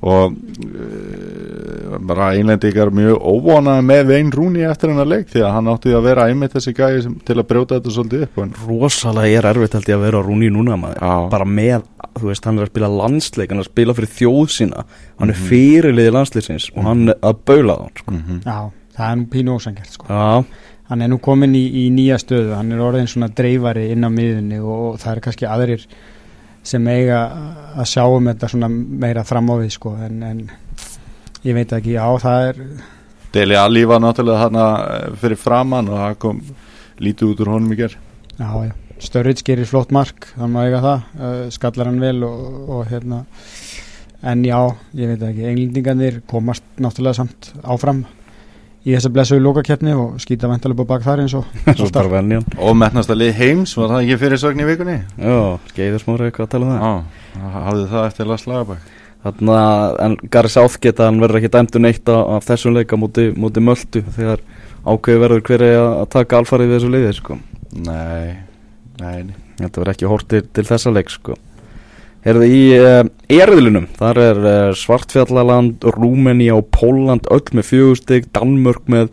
og 0.02 0.32
uh, 0.32 1.98
bara 2.08 2.30
einlendingar 2.34 2.90
mjög 2.94 3.18
óvonaði 3.22 3.84
með 3.86 4.02
Vein 4.08 4.30
Rúni 4.34 4.64
eftir 4.66 4.90
hennar 4.92 5.06
leik 5.10 5.28
því 5.30 5.42
að 5.46 5.54
hann 5.56 5.70
átti 5.72 5.92
að 5.94 6.06
vera 6.08 6.24
einmitt 6.30 6.54
þessi 6.56 6.74
gæði 6.76 7.02
sem, 7.04 7.14
til 7.28 7.36
að 7.38 7.46
brjóta 7.52 7.78
þetta 7.78 7.94
svolítið 7.96 8.24
upp 8.26 8.40
en, 8.42 8.52
rosalega 8.66 9.38
er 9.42 9.48
erfitt 9.52 9.76
held 9.78 9.90
ég 9.92 9.98
að 9.98 10.04
vera 10.06 10.22
á 10.22 10.26
rúni 10.26 10.50
núna 10.54 10.78
maður 10.80 10.98
Já. 11.02 11.12
bara 11.36 11.46
með, 11.48 11.86
þú 12.18 12.30
veist, 12.32 12.48
hann 12.48 12.58
er 12.58 12.66
að 12.66 12.72
spila 12.72 12.90
landsleik 12.96 13.52
hann 13.52 13.62
er 13.62 13.66
að 13.66 13.70
spila 13.70 13.96
fyrir 13.98 14.12
þjóð 14.18 14.52
sína 14.56 14.84
hann 15.20 15.30
er 15.30 15.38
Mhm. 15.38 15.48
fyrirliði 15.52 16.14
landsleisins 16.18 16.70
og 16.76 16.82
hann 16.88 17.08
er 17.08 17.18
að 17.22 17.40
baula 17.46 17.78
þá 17.78 17.88
sko. 18.02 18.12
mm 18.18 18.40
já, 18.44 18.58
það 18.96 19.10
er 19.12 19.16
nú 19.22 19.26
pínu 19.32 19.56
ósangert 19.58 19.92
sko. 19.92 20.06
Já, 20.08 20.44
hann 20.88 21.02
er 21.02 21.08
nú 21.08 21.18
komin 21.20 21.54
í, 21.54 21.64
í 21.86 21.90
nýja 21.94 22.18
stöðu 22.20 22.56
hann 22.56 22.72
er 22.72 22.78
orðin 22.82 23.06
svona 23.08 23.28
dreifari 23.32 23.90
inn 23.92 24.02
á 24.04 24.10
miðunni 24.10 24.58
og, 24.60 24.92
og 24.94 24.98
það 25.00 25.12
er 25.16 25.20
kannski 25.28 25.46
aðrir 25.48 25.86
sem 26.62 26.88
eiga 26.92 27.20
að 27.76 27.88
sjá 27.90 28.04
um 28.06 28.28
þetta 28.30 28.50
svona 28.52 28.70
meira 28.72 29.24
fram 29.26 29.50
á 29.50 29.54
við 29.60 29.72
sko 29.76 29.94
en, 29.98 30.22
en 30.22 30.42
ég 31.42 31.56
veit 31.56 31.72
ekki, 31.74 31.96
já 31.96 32.06
það 32.22 32.48
er 32.50 32.62
Deli 33.32 33.56
Alli 33.56 33.82
var 33.88 34.02
náttúrulega 34.04 34.44
þarna 34.44 34.68
eh, 34.84 35.08
fyrir 35.22 35.40
framann 35.40 35.90
og 35.90 35.98
það 35.98 36.18
kom 36.22 36.40
lítið 37.02 37.32
út 37.32 37.42
úr 37.42 37.52
honum 37.56 37.74
í 37.74 37.80
gerð 37.80 37.98
já, 38.38 38.48
já, 38.68 38.72
Störrits 39.02 39.42
gerir 39.46 39.66
flott 39.66 39.90
mark 39.94 40.28
þannig 40.36 40.60
að 40.60 40.68
eiga 40.68 40.82
það, 40.84 41.06
uh, 41.18 41.44
skallar 41.50 41.88
hann 41.90 42.02
vel 42.02 42.18
og, 42.22 42.42
og 42.70 42.82
hérna. 42.86 43.24
En 44.22 44.44
já, 44.46 44.58
ég 44.94 45.10
veit 45.10 45.24
ekki, 45.26 45.46
englendingarnir 45.50 46.20
komast 46.30 46.62
náttúrulega 46.78 47.18
samt 47.18 47.48
áfram 47.66 48.04
í 48.82 48.94
þessa 48.96 49.12
blessuðu 49.14 49.44
lókakeppni 49.44 49.92
og 49.94 50.16
skýta 50.22 50.50
vantalega 50.50 50.80
búið 50.80 50.90
bak 50.90 51.04
þar 51.04 51.22
eins 51.24 51.36
og 51.38 51.44
og 52.66 52.74
metnasta 52.78 53.14
lið 53.18 53.36
heims 53.38 53.76
var 53.78 53.94
það 53.94 54.00
ekki 54.06 54.18
fyrir 54.24 54.42
sögn 54.42 54.64
í 54.64 54.66
vikunni 54.66 54.96
Já, 54.98 55.38
skeiður 55.70 56.02
smára 56.02 56.26
eitthvað 56.26 56.48
að 56.48 56.56
tala 56.56 56.66
um 56.66 56.72
það 56.72 56.82
Já, 56.82 57.46
hafði 57.68 57.86
það 57.92 58.08
eftir 58.08 58.30
Lars 58.32 58.48
Lagerbæk 58.50 58.90
Þarna, 59.22 59.56
en 60.02 60.16
Gary 60.34 60.50
Southgate 60.50 61.04
hann 61.06 61.20
verður 61.22 61.38
ekki 61.38 61.52
dæmdur 61.54 61.82
neitt 61.84 62.08
af, 62.10 62.24
af 62.36 62.46
þessum 62.48 62.74
leika 62.74 62.98
múti, 62.98 63.28
múti 63.38 63.62
möldu 63.62 64.02
þegar 64.16 64.42
ákveði 64.82 65.20
verður 65.22 65.44
hver 65.46 65.62
er 65.68 65.78
að 65.84 66.08
taka 66.16 66.40
alfarið 66.40 66.72
við 66.72 66.74
þessu 66.74 66.90
leiði 66.90 67.12
sko. 67.20 67.36
Nei, 67.86 68.32
nei, 68.98 69.18
nei. 69.28 69.36
þetta 69.60 69.78
verður 69.78 69.92
ekki 69.94 70.10
hortir 70.10 70.48
til 70.50 70.66
þessa 70.66 70.94
leik 70.96 71.14
sko. 71.14 71.38
Herðu 72.22 72.46
í 72.46 72.58
uh, 72.78 73.00
erðilunum, 73.34 73.88
þar 73.98 74.18
er 74.22 74.40
uh, 74.44 74.74
Svartfjallaland, 74.78 75.82
Rúmeni 75.96 76.46
og 76.54 76.68
Póland 76.70 77.26
öll 77.34 77.48
með 77.50 77.66
fjögustig, 77.72 78.28
Danmörk 78.30 78.84
með 78.92 79.08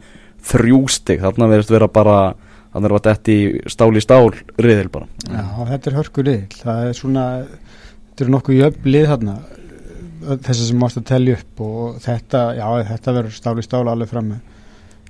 þrjústig, 0.45 1.23
þarna 1.23 1.47
verðist 1.49 1.73
vera 1.73 1.87
bara, 1.89 2.17
þarna 2.75 2.91
er 2.91 3.01
þetta 3.07 3.33
í 3.33 3.39
stál 3.73 3.89
í 3.97 4.03
stál 4.03 4.27
riðil 4.61 4.91
bara. 4.93 5.09
Já, 5.25 5.41
þetta 5.71 5.89
er 5.89 5.97
hörku 5.97 6.25
riðil, 6.27 6.59
það 6.59 6.81
er 6.83 6.99
svona, 6.99 7.23
þetta 8.11 8.25
eru 8.25 8.35
nokkuð 8.35 8.59
jöfn 8.59 8.91
lið 8.93 9.07
þarna, 9.13 9.35
þessi 10.45 10.67
sem 10.67 10.79
mást 10.83 11.01
að 11.01 11.07
tellja 11.09 11.39
upp 11.39 11.65
og 11.65 11.97
þetta, 12.05 12.43
já 12.59 12.67
þetta 12.91 13.15
verður 13.17 13.39
stál 13.39 13.55
í 13.57 13.65
stál 13.65 13.81
alveg 13.87 14.13
fram, 14.13 14.29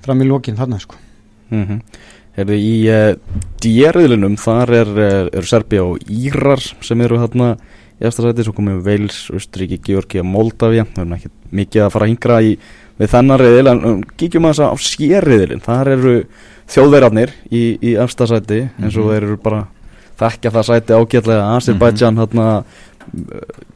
fram 0.06 0.24
í 0.24 0.30
lókin 0.30 0.60
þarna 0.60 0.80
sko. 0.80 1.02
Mm 1.50 1.66
-hmm. 1.66 1.84
Herðu 2.40 2.56
í 2.64 2.74
uh, 2.88 3.12
djerðilunum, 3.60 4.40
þar 4.40 4.74
er, 4.78 4.96
er, 5.10 5.30
er 5.36 5.52
Serbia 5.52 5.84
og 5.84 6.00
Írar 6.08 6.64
sem 6.64 7.02
eru 7.04 7.20
þarna 7.20 7.58
í 8.00 8.06
eftirsæti, 8.08 8.44
svo 8.48 8.54
komum 8.56 8.78
við 8.80 8.86
Veils, 8.90 9.18
Östuríki, 9.36 9.80
Georgi 9.84 10.20
og 10.22 10.26
Moldavia, 10.30 10.86
við 10.94 11.02
erum 11.04 11.16
ekki 11.18 11.32
mikið 11.52 11.84
að 11.86 11.92
fara 11.96 12.06
að 12.08 12.12
hingra 12.14 12.38
í 12.42 12.54
við 13.00 13.12
þennan 13.14 13.40
reyðil, 13.40 13.68
en 13.72 13.84
um, 13.86 14.00
kíkjum 14.20 14.46
að 14.48 14.54
þess 14.56 14.64
að 14.66 14.72
á 14.72 14.78
sérriðilin, 14.90 15.62
þar 15.64 15.88
eru 15.96 16.14
þjóðverjarnir 16.70 17.32
í, 17.52 17.64
í 17.82 17.94
eftirsæti 18.04 18.62
eins 18.80 18.98
og 18.98 19.06
Mhm. 19.06 19.12
þeir 19.14 19.24
eru 19.24 19.38
bara 19.38 19.62
þekkja 20.20 20.52
það 20.52 20.68
sæti 20.68 20.94
ágætlega, 21.00 21.56
Azerbaijan 21.56 22.18
mm 22.20 22.64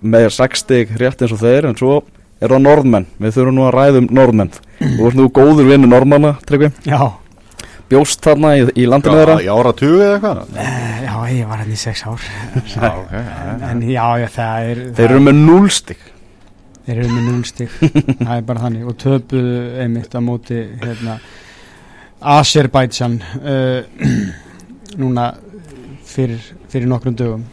með 0.04 0.28
sexstig 0.36 0.92
rétt 1.00 1.22
eins 1.24 1.32
og 1.34 1.40
þeir, 1.42 1.66
en 1.70 1.76
svo 1.80 2.04
eru 2.44 2.58
það 2.58 2.64
norðmenn, 2.68 3.06
við 3.24 3.32
þurfum 3.38 3.56
nú 3.56 3.64
að 3.70 3.76
ræðum 3.78 4.08
norðmenn. 4.12 4.52
Þú 4.84 5.08
ert 5.08 5.16
nú 5.16 5.30
góður 5.32 5.70
vinnu 5.72 5.88
norðmanna, 5.88 6.34
Tryggvi. 6.46 6.72
Já, 6.86 7.00
bjóst 7.94 8.26
þarna 8.26 8.56
í, 8.60 8.66
í 8.84 8.88
landinu 8.90 9.20
þeirra? 9.22 9.38
Já, 9.40 9.46
í 9.46 9.52
áratugu 9.54 10.00
eða 10.02 10.16
eitthvað? 10.18 10.58
Eh, 10.66 10.98
já, 11.06 11.14
ég 11.38 11.48
var 11.54 11.62
henni 11.64 11.78
í 11.78 11.84
sex 11.86 12.04
ár, 12.10 12.26
Já, 12.74 12.90
ok, 12.90 13.14
já, 13.14 13.38
en, 13.54 13.64
en 13.70 13.86
já, 13.94 14.08
já, 14.24 14.28
það 14.40 14.72
er, 14.74 14.84
þeir 14.98 15.08
eru 15.12 15.24
með 15.30 15.40
núlstig 15.46 16.04
þeir 16.84 16.98
eru 17.00 17.14
með 17.16 17.28
núlstig, 17.32 17.76
það 18.26 18.34
er 18.36 18.42
bara 18.50 18.60
þannig. 18.66 18.82
Og 18.92 18.98
töpuðu 19.00 19.54
einmitt 19.80 20.12
á 20.12 20.20
móti, 20.20 20.58
hérna, 20.82 21.14
Azerbaijan 22.20 23.18
uh, 23.40 23.84
núna 25.02 25.30
fyrir, 26.08 26.42
fyrir 26.72 26.88
nokkrum 26.92 27.16
dögum. 27.20 27.46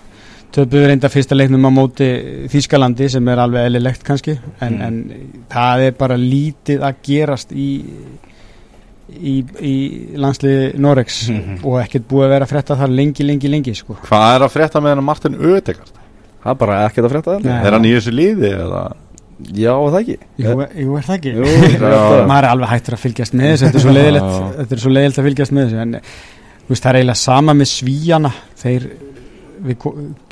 Töpuðu 0.51 0.89
reynda 0.91 1.07
fyrsta 1.11 1.37
leiknum 1.39 1.63
á 1.63 1.71
móti 1.71 2.09
Þýskalandi 2.51 3.07
sem 3.13 3.29
er 3.31 3.39
alveg 3.45 3.69
eðlilegt 3.69 4.03
kannski. 4.07 4.35
En, 4.59 4.75
Mm. 4.75 4.83
en 4.83 5.45
það 5.51 5.85
er 5.87 5.95
bara 5.99 6.17
lítið 6.19 6.83
að 6.87 6.99
gerast 7.07 7.53
í 7.55 7.69
í, 9.19 9.35
í 9.61 9.75
landsliði 10.21 10.75
Norex 10.79 11.29
Mhm. 11.31 11.59
og 11.65 11.79
ekkert 11.83 12.07
búið 12.09 12.25
að 12.27 12.33
vera 12.35 12.45
að 12.47 12.53
frétta 12.55 12.77
þar 12.79 12.89
lengi, 12.95 13.25
lengi, 13.27 13.49
lengi 13.49 13.75
sko. 13.75 13.97
Hvað 14.07 14.35
er 14.37 14.45
að 14.47 14.53
frétta 14.55 14.81
með 14.81 14.95
hennar 14.95 15.05
Martin 15.11 15.35
Ödegard? 15.41 15.93
það 16.41 16.51
er 16.51 16.55
bara 16.63 16.77
ekkert 16.89 17.05
að 17.05 17.13
frétta 17.13 17.31
það 17.37 17.45
Nei. 17.45 17.67
Er 17.67 17.73
hann 17.73 17.85
í 17.85 17.95
þessu 17.99 18.13
liði 18.17 18.51
eða? 18.57 18.83
já, 19.57 19.73
er 19.73 19.91
það 19.93 20.01
ekki 20.01 20.17
Jú, 20.37 20.55
jú, 20.85 20.97
er 20.97 21.05
það 21.05 21.17
ekki? 21.19 21.33
Jú, 21.37 22.27
maður 22.29 22.45
er 22.45 22.51
alveg 22.51 22.69
hættur 22.69 22.95
að 22.97 23.03
fylgjast 23.05 23.35
með 23.35 23.51
þessu 23.51 23.67
þetta 23.67 23.79
er 23.81 23.85
svo 23.85 23.93
leiðilegt, 23.97 24.57
þetta 24.61 24.73
er 24.77 24.83
svo 24.85 24.91
leiðilegt 24.95 25.19
að 25.21 25.29
fylgjast 25.29 25.53
með 25.57 25.65
þessu 25.69 25.81
en 25.81 25.93
þú 26.01 26.69
veist, 26.75 26.83
það 26.85 26.91
er 26.91 26.99
eiginlega 27.01 27.21
sama 27.21 27.55
með 27.57 27.69
svíjana 27.73 28.33
þeir 28.61 28.89
við 29.61 29.77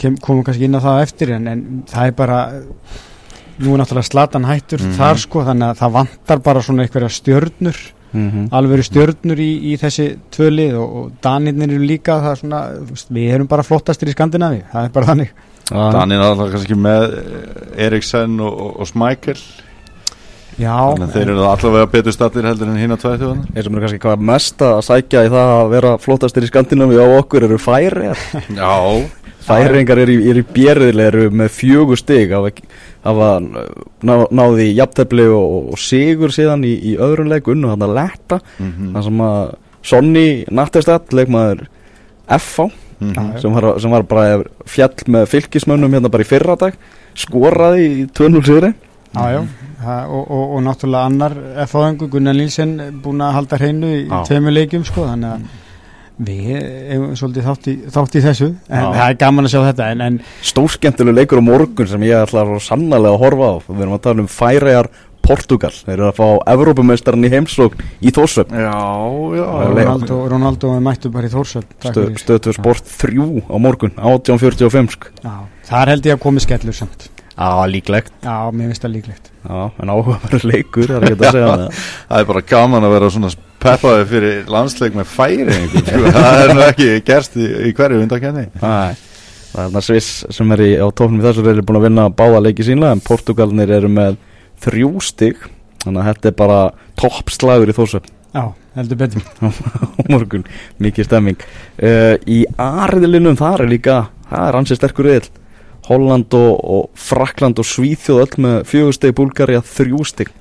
kem, 0.01 0.17
komum 0.17 0.45
kannski 0.45 0.65
inn 0.65 0.77
á 0.77 0.81
það 0.81 1.03
eftir 1.03 1.33
en, 1.37 1.49
en 1.49 1.63
það 1.89 2.07
er 2.07 2.13
bara 2.17 2.39
nú 3.59 3.73
er 3.75 3.81
náttúrulega 3.83 4.09
slatan 4.09 4.45
hættur 4.49 4.81
Mhm. 4.81 4.93
þar 4.97 5.19
sko 5.19 5.45
þannig 5.45 5.69
að 5.73 5.79
það 5.83 5.93
vantar 5.99 6.39
bara 6.45 6.61
svona 6.63 6.85
einhverja 6.87 7.11
stjörnur 7.11 7.77
Mhm. 8.13 8.49
alveg 8.57 8.85
stjörnur 8.87 9.41
í, 9.43 9.51
í 9.69 9.77
þessi 9.81 10.09
tvölið 10.33 10.79
og, 10.81 10.97
og 10.97 11.13
danirnir 11.25 11.75
eru 11.75 11.85
líka 11.85 12.19
það 12.23 12.31
er 12.31 12.41
svona, 12.43 12.61
við 13.13 13.35
erum 13.37 13.51
bara 13.51 13.67
flottastir 13.67 14.09
í 14.09 14.17
Skandinavi 14.17 14.63
það 14.73 14.89
er 14.89 14.93
bara 14.95 15.11
þannig. 15.13 15.33
Er 15.69 16.23
alltaf 16.25 16.53
kannski 16.55 16.77
með 16.81 17.03
eh, 17.19 17.87
Eriksen 17.87 18.39
og, 18.41 18.55
og, 18.55 18.71
og 18.81 18.89
Smækel 18.89 19.37
já, 20.59 20.73
Þannig 20.73 21.05
að 21.05 21.15
þeir 21.19 21.33
eru 21.35 21.45
allavega 21.51 21.91
betur 21.93 22.17
stattir 22.17 22.49
heldur 22.49 22.73
en 22.73 22.81
hinn 22.81 22.97
að 22.97 23.03
tvæði 23.05 23.21
þjóðana 23.23 23.53
þeir 23.53 23.67
sem 23.67 23.77
eru 23.77 23.85
kannski 23.85 24.03
hvað 24.07 24.27
mest 24.33 24.65
að 24.65 24.81
sækja 24.89 25.25
í 25.27 25.33
það 25.37 25.55
að 25.59 25.71
vera 25.77 25.95
flottastir 26.03 26.47
í 26.47 26.51
Skandinavi 26.51 26.99
á 26.99 27.07
okkur 27.21 27.49
eru 27.49 27.61
færi 27.61 28.15
Já 28.57 28.73
færingar 29.49 29.99
eru 30.05 30.13
í, 30.19 30.29
er 30.31 30.41
í 30.43 30.45
bjeriðli 30.55 31.05
eru 31.09 31.29
með 31.31 31.49
fjögur 31.57 31.99
stig 32.01 32.31
hafa, 32.37 32.51
hafa 33.05 33.29
ná, 33.41 34.15
náði 34.31 34.69
jafntefli 34.77 35.27
og, 35.33 35.73
og 35.73 35.79
sigur 35.83 36.35
síðan 36.35 36.65
í, 36.69 36.75
í 36.93 36.97
öðrun 37.01 37.31
leik 37.33 37.49
unnu 37.49 37.71
hann 37.73 37.85
að 37.89 37.95
letta 37.99 38.41
Mhm. 38.59 38.93
það 38.97 39.09
sem 39.09 39.25
að 39.29 39.55
Sonny 39.89 40.27
Nattestad 40.51 41.13
leikmaður 41.17 41.67
FH 42.29 42.69
Mhm. 43.01 43.39
sem 43.41 43.53
var, 43.55 43.79
sem 43.79 43.91
var 43.95 44.03
bara 44.03 44.43
fjall 44.67 44.91
með 45.07 45.29
fylgismönnum 45.31 45.93
hérna 45.95 46.11
bara 46.11 46.25
í 46.25 46.27
fyrradag 46.27 46.75
skoraði 47.15 47.85
í 48.03 48.07
2-0 48.11 48.43
sigri. 48.45 48.73
Já, 49.15 49.23
já, 49.33 49.39
það, 49.85 50.11
og, 50.11 50.25
og, 50.31 50.51
og 50.57 50.63
náttúrulega 50.67 51.07
annar 51.07 51.33
F.A.N.gu 51.65 52.09
Gunnar 52.13 52.35
Nílsen 52.37 52.75
búin 53.03 53.23
að 53.25 53.33
halda 53.39 53.57
hreinu 53.61 53.87
í 54.03 54.03
tveimur 54.29 54.53
leikjum 54.53 54.85
sko, 54.85 55.07
þannig 55.09 55.31
að 55.31 55.47
við 56.19 56.49
eigum 56.93 57.11
svolítið 57.19 57.45
þátt 57.47 57.69
í, 57.71 57.75
þátt 57.95 58.17
í 58.19 58.23
þessu 58.25 58.47
en 58.51 58.81
Já. 58.83 58.87
það 58.97 59.05
er 59.07 59.19
gaman 59.21 59.49
að 59.49 59.53
sjá 59.53 59.61
þetta 59.69 59.91
en, 59.93 60.01
en 60.07 60.17
stórskemmtileg 60.51 61.19
leikur 61.21 61.43
á 61.43 61.45
morgun 61.47 61.91
sem 61.91 62.07
ég 62.09 62.25
ætla 62.25 62.47
svo 62.49 62.59
sannlega 62.63 63.13
að 63.13 63.21
horfa 63.23 63.51
á. 63.55 63.57
Við 63.69 63.85
erum 63.85 63.95
að 63.99 64.03
tala 64.09 64.25
um 64.25 64.31
Færegar 64.33 64.91
Portugal 65.29 65.71
þeir 65.75 65.95
eru 65.95 66.09
að 66.09 66.19
fá 66.19 66.27
Evrópumeistaran 66.55 67.27
í 67.27 67.31
heimsókn 67.33 67.83
í 68.01 68.13
Þórsöfn 68.17 68.55
Já, 68.57 68.73
já. 68.73 69.45
Já, 69.45 69.71
Ronaldo, 69.75 70.19
Ronaldo 70.33 70.73
er 70.75 70.85
mættu 70.89 71.13
bara 71.15 71.29
í 71.29 71.33
Þórsöld 71.33 71.89
stöðtur 72.23 72.57
sport 72.57 72.89
3 73.05 73.29
á 73.47 73.57
morgun 73.61 73.95
18.45 73.99 74.95
sko. 74.97 75.13
þar 75.69 75.95
held 75.95 76.09
ég 76.09 76.17
að 76.17 76.23
komi 76.25 76.43
skellur 76.45 76.77
samt. 76.77 77.11
Já, 77.39 77.51
líklegt. 77.71 78.15
Já, 78.25 78.49
mér 78.51 78.73
finnst 78.73 78.87
það 78.87 78.97
líklegt 78.97 79.28
Já, 79.39 79.59
en 79.81 79.91
áhugaverður 79.93 80.47
leikur, 80.51 80.89
það 80.91 80.97
er 80.99 81.05
ekki 81.13 81.25
að 81.29 81.37
segja 81.37 81.51
það. 81.51 81.83
Það 82.09 82.23
er 82.23 82.27
bara 82.33 82.43
gaman 82.53 82.87
að 82.89 82.95
vera 82.97 83.11
svona 83.15 83.31
peppaði 83.63 84.07
fyrir 84.11 84.51
landsleik 84.53 84.97
með 84.99 85.13
færi 85.13 85.59
Það 86.19 86.41
er 86.43 86.53
nú 86.55 86.65
ekki 86.67 86.89
gerst 87.07 87.39
í, 87.39 87.47
í 87.69 87.73
hverju 87.79 88.01
undakenni 88.05 88.45
Æ, 88.59 88.59
Það 88.59 88.91
er 88.91 89.63
þarna 89.63 89.83
Sviss 89.87 90.11
sem 90.35 90.53
er 90.57 90.63
í, 90.67 90.71
á 90.79 90.87
tóknum 90.91 91.23
í 91.23 91.25
þessu 91.25 91.45
reyli 91.47 91.65
búin 91.67 91.79
að 91.81 91.87
vinna 91.89 92.09
báða 92.19 92.43
leiki 92.45 92.67
sína 92.67 92.91
en 92.95 93.01
Portugalnir 93.07 93.71
eru 93.79 93.89
með 93.91 94.19
þrjú 94.63 94.91
stig. 95.07 95.41
Þannig 95.85 96.03
að 96.03 96.09
þetta 96.11 96.29
er 96.33 96.37
bara 96.43 96.61
toppslagur 96.99 97.71
í 97.71 97.77
Þórsöfn 97.79 98.15
Já, 98.35 98.43
heldur 98.77 98.99
betur. 99.01 99.23
Morgun, 100.13 100.43
mikið 100.85 101.07
stemming. 101.09 101.39
Uh, 101.81 102.19
Í 102.29 102.43
ariðlinum 102.61 103.39
þar 103.41 103.65
er 103.65 103.71
líka 103.73 103.95
það 104.29 104.43
er 104.51 104.59
ansið 104.61 104.81
sterkur 104.83 105.09
reyl 105.09 105.29
Holland 105.89 106.35
og, 106.37 106.53
og 106.59 106.91
Frakland 106.99 107.59
og 107.61 107.67
Svíþjóð 107.67 108.21
öll 108.25 108.45
með 108.45 108.61
fjögusteg, 108.69 109.17
Búlgaria 109.17 109.65
þrjústeg 109.65 110.35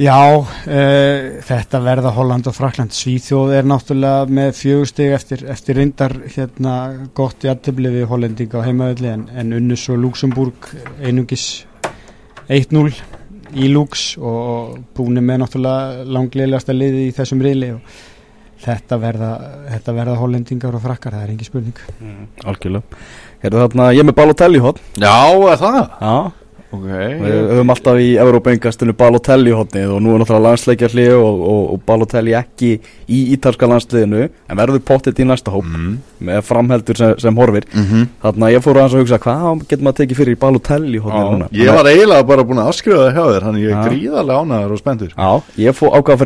Já, 0.00 0.16
uh, 0.40 0.46
þetta 1.44 1.80
verða 1.84 2.14
Holland 2.16 2.46
og 2.48 2.54
Frakland 2.56 2.94
Svíþjóð 2.96 3.50
er 3.58 3.66
náttúrulega 3.68 4.24
með 4.32 4.54
fjögustig 4.56 5.12
eftir, 5.12 5.42
eftir 5.52 5.76
reyndar 5.76 6.14
hérna 6.32 6.76
gott 7.14 7.44
jættibli 7.44 7.92
við 7.92 8.08
Hollendinga 8.08 8.62
á 8.64 8.66
heimaðalli 8.66 9.10
en, 9.12 9.26
en 9.36 9.52
unnus 9.58 9.84
og 9.92 10.00
Luxemburg 10.00 10.70
einungis 11.04 11.66
1-0 12.48 12.88
í 13.52 13.68
Lux 13.68 14.14
og 14.16 14.78
búin 14.96 15.20
með 15.20 15.42
náttúrulega 15.42 16.08
langlegasta 16.08 16.72
liði 16.72 17.10
í 17.10 17.14
þessum 17.16 17.44
riðli 17.44 17.74
og 17.76 18.00
þetta 18.62 18.98
verða, 19.02 19.32
þetta 19.70 19.96
verða 19.96 20.20
Hollendingar 20.20 20.78
og 20.78 20.84
Frakkar, 20.84 21.16
það 21.16 21.26
er 21.26 21.34
engi 21.34 21.48
spurning. 21.48 21.82
Algjörlega. 22.44 23.02
Hérna 23.42 23.64
þarna, 23.64 23.88
ég 23.90 24.04
er 24.04 24.06
með 24.06 24.14
Balotelli 24.20 24.62
hótt 24.62 24.78
Já, 25.02 25.18
er 25.50 25.58
það? 25.58 25.82
Já. 25.98 26.14
Ok. 26.72 26.86
Við 26.88 27.34
höfum 27.50 27.70
alltaf 27.74 27.98
í 28.00 28.06
Európa-engastinu 28.22 28.94
Balotelli 28.96 29.52
hóttnið 29.52 29.90
og 29.92 29.98
nú 30.00 30.14
er 30.14 30.22
náttúrulega 30.22 30.46
landsleikjarli 30.46 31.04
og, 31.12 31.42
og, 31.52 31.64
og 31.74 31.82
Balotelli 31.84 32.32
ekki 32.38 32.70
í 33.12 33.18
ítalska 33.34 33.68
landsliðinu 33.68 34.22
en 34.24 34.56
verður 34.56 34.80
pottitt 34.88 35.20
í 35.20 35.26
næsta 35.28 35.52
hóp 35.52 35.66
mm. 35.68 35.90
með 36.30 36.38
framheldur 36.48 36.96
sem, 36.96 37.12
sem 37.20 37.36
horfir. 37.42 37.66
Mm 37.74 37.84
-hmm. 37.90 38.06
Þannig 38.22 38.46
að 38.46 38.54
ég 38.54 38.64
fór 38.64 38.76
aðeins 38.78 38.94
að 38.94 39.02
hugsa 39.02 39.18
hvað 39.26 39.66
getur 39.66 39.84
maður 39.84 39.98
tekið 40.00 40.16
fyrir 40.22 40.32
í 40.32 40.40
Balotelli 40.46 41.02
núna? 41.02 41.50
Ég 41.52 41.68
var 41.76 41.90
eiginlega 41.90 42.28
bara 42.30 42.46
búin 42.46 42.62
að 42.62 42.70
afskrifa 42.72 43.02
það 43.04 43.12
hjá 43.16 43.24
þér 43.32 43.42
Þannig 43.48 43.62
ég 43.62 43.70
er 43.72 43.76
gríðarlega 43.90 44.40
ánæður 44.40 44.72
og 44.72 44.78
spenntur. 44.80 45.12
Já, 45.12 45.30
ég 45.58 45.76
fór 45.76 45.92
ákvað 45.92 46.20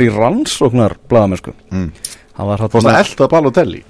að 2.37 2.67
Fórst 2.75 2.91
að 2.91 2.99
elda 3.01 3.29
Balotelli? 3.33 3.81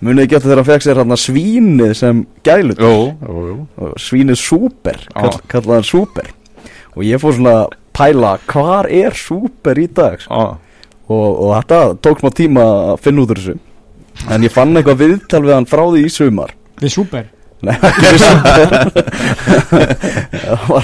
Munið 0.00 0.24
ekki 0.24 0.36
eftir 0.38 0.52
þegar 0.52 0.62
að 0.62 0.68
fekk 0.70 0.84
sér 0.86 1.00
svínið 1.24 1.94
sem 1.98 2.22
gælut 2.46 2.82
svínið 3.98 4.38
súper 4.38 5.02
kall, 5.10 5.34
kallaði 5.50 5.78
hann 5.80 5.88
súper. 5.88 6.30
Og 6.94 7.02
ég 7.08 7.22
fór 7.22 7.34
svona 7.34 7.56
að 7.64 7.76
pæla 7.96 8.32
hvar 8.52 8.88
er 8.92 9.16
súper 9.16 9.80
í 9.82 9.88
dag 9.90 10.22
sko. 10.22 10.40
og, 11.10 11.28
og 11.44 11.52
þetta 11.58 11.82
tók 12.04 12.22
smá 12.22 12.30
tíma 12.36 12.64
að 12.92 13.04
finna 13.04 13.24
út 13.24 13.34
úr 13.34 13.42
þessu. 13.42 13.58
En 14.30 14.44
ég 14.44 14.52
fann 14.52 14.76
eitthvað 14.76 15.02
viðtal 15.06 15.42
við 15.46 15.56
hann 15.56 15.68
frá 15.70 15.82
því 15.88 16.04
í 16.06 16.12
sumar. 16.12 16.52
Við 16.82 16.94
súper? 16.94 17.30
Nei, 17.62 17.74
ekki 17.78 18.06
við 18.10 18.22
súper. 18.22 18.70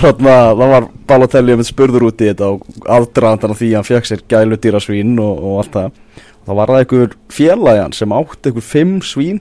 Það 0.08 0.60
var 0.62 0.88
Balotelli 1.08 1.56
með 1.58 1.70
spurður 1.70 2.08
út 2.10 2.22
í 2.22 2.30
þetta 2.30 2.52
og 2.54 2.66
aðdraðan 2.98 3.56
því 3.58 3.70
að 3.72 3.78
hann 3.80 3.88
fekk 3.88 4.10
sér 4.10 4.26
gæludýra 4.30 4.82
svín 4.82 5.16
og, 5.22 5.42
og 5.42 5.62
allt 5.62 5.74
það 5.78 5.88
þá 6.48 6.52
var 6.56 6.72
það 6.72 6.82
einhver 6.82 7.16
félagjan 7.34 7.96
sem 7.96 8.14
átti 8.16 8.50
einhver 8.50 8.64
fimm 8.64 8.98
svín 9.04 9.40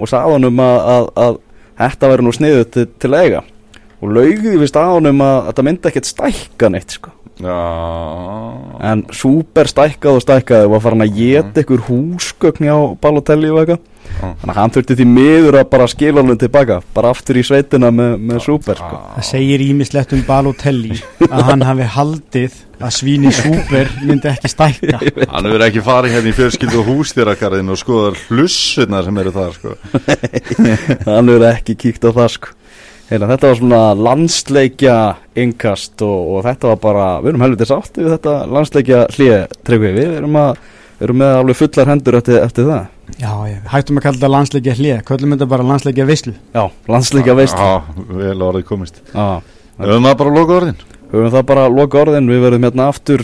og 0.00 0.08
sagði 0.08 0.36
hann 0.36 0.48
um 0.48 0.62
að, 0.64 0.78
að, 0.94 1.08
að 1.24 1.40
þetta 1.82 2.12
verður 2.12 2.26
nú 2.26 2.36
sniðut 2.36 2.70
til, 2.72 2.86
til 3.02 3.10
að 3.12 3.26
eiga. 3.26 3.42
Og 4.02 4.14
laugði 4.16 4.54
vist 4.58 4.78
á 4.78 4.82
honum 4.82 5.20
að 5.22 5.36
þetta 5.50 5.64
myndi 5.68 5.90
ekkert 5.90 6.08
stækka 6.08 6.70
neitt 6.72 6.96
sko. 6.96 7.12
Já. 7.42 7.58
En 8.90 9.04
super 9.14 9.70
stækkaði 9.70 10.18
og 10.18 10.24
stækkaði 10.24 10.66
og 10.66 10.74
var 10.74 10.84
farin 10.84 11.04
að 11.04 11.20
geta 11.20 11.62
ykkur 11.62 11.84
húsgögn 11.88 12.68
á 12.72 12.78
Balotelli 13.02 13.52
og 13.52 13.62
eitthvað 13.62 13.91
Já. 14.12 14.26
þannig 14.40 14.52
að 14.52 14.58
hann 14.58 14.74
þurfti 14.76 14.96
því 14.98 15.06
miður 15.08 15.58
að 15.60 15.68
bara 15.72 15.86
skila 15.90 16.22
honum 16.22 16.38
tilbaka 16.38 16.78
bara 16.94 17.12
aftur 17.14 17.38
í 17.40 17.44
sveitina 17.46 17.90
með, 17.94 18.12
með 18.30 18.40
super 18.44 18.78
sko. 18.78 19.00
Það 19.16 19.26
segir 19.30 19.64
ímislegt 19.64 20.14
um 20.16 20.22
Balotelli 20.26 20.98
að 21.28 21.44
hann 21.48 21.66
hafi 21.66 21.88
haldið 21.96 22.58
að 22.82 22.94
svíni 22.96 23.32
súper 23.34 23.92
myndi 24.02 24.30
ekki 24.32 24.50
stækka 24.50 25.00
Hann 25.32 25.48
hefur 25.48 25.66
ekki 25.68 25.84
farið 25.86 26.16
hérna 26.16 26.32
í 26.32 26.36
fjölskyldu 26.38 26.86
hústýrakarðin 26.86 27.72
og 27.72 27.78
skoðar 27.80 28.18
hlussurnar 28.28 29.06
sem 29.06 29.22
eru 29.22 29.34
þar 29.34 29.54
sko. 29.58 29.76
hann 31.06 31.32
hefur 31.32 31.46
ekki 31.52 31.78
kíkt 31.86 32.06
á 32.06 32.10
það 32.10 32.34
sko 32.36 32.58
Heila, 33.12 33.26
þetta 33.28 33.48
var 33.50 33.58
svona 33.58 33.78
landsleikja 33.98 34.92
innkast 35.36 36.00
og, 36.06 36.20
og 36.32 36.46
þetta 36.46 36.70
var 36.70 36.78
bara 36.80 37.08
við 37.20 37.32
erum 37.32 37.42
helviti 37.44 37.66
sátti 37.68 38.04
við 38.06 38.14
þetta 38.14 38.36
landsleikja 38.48 39.00
hlið 39.12 39.34
tryggvi, 39.68 39.90
við 39.98 40.14
erum, 40.20 40.38
að, 40.40 40.62
við 40.96 41.06
erum 41.08 41.20
með 41.20 41.32
alveg 41.42 41.58
fullar 41.58 41.90
hendur 41.92 42.16
eftir, 42.22 42.38
eftir 42.40 42.70
það 42.70 42.86
Já, 43.22 43.32
ég, 43.46 43.58
hættum 43.70 44.00
að 44.00 44.06
kalla 44.08 44.18
þetta 44.18 44.30
landsleikja 44.32 44.72
hlið 44.74 45.02
Köllum 45.06 45.34
þetta 45.36 45.46
bara 45.52 45.66
landsleikja 45.66 46.06
veislu. 46.08 46.32
Já, 46.56 46.64
landsleikja 46.90 47.36
veist 47.38 47.60
já, 47.60 47.82
vel 48.18 48.40
orðið 48.42 48.64
komist. 48.66 48.98
Já, 49.12 49.42
Höfum 49.78 50.06
það 50.06 50.16
bara 50.20 50.32
loka 50.34 50.56
orðin? 50.58 50.80
Höfum 51.12 51.30
það 51.32 51.44
bara 51.48 51.68
loka 51.72 52.00
orðin. 52.02 52.30
Við 52.30 52.42
verðum 52.44 52.66
hérna 52.66 52.88
aftur 52.92 53.22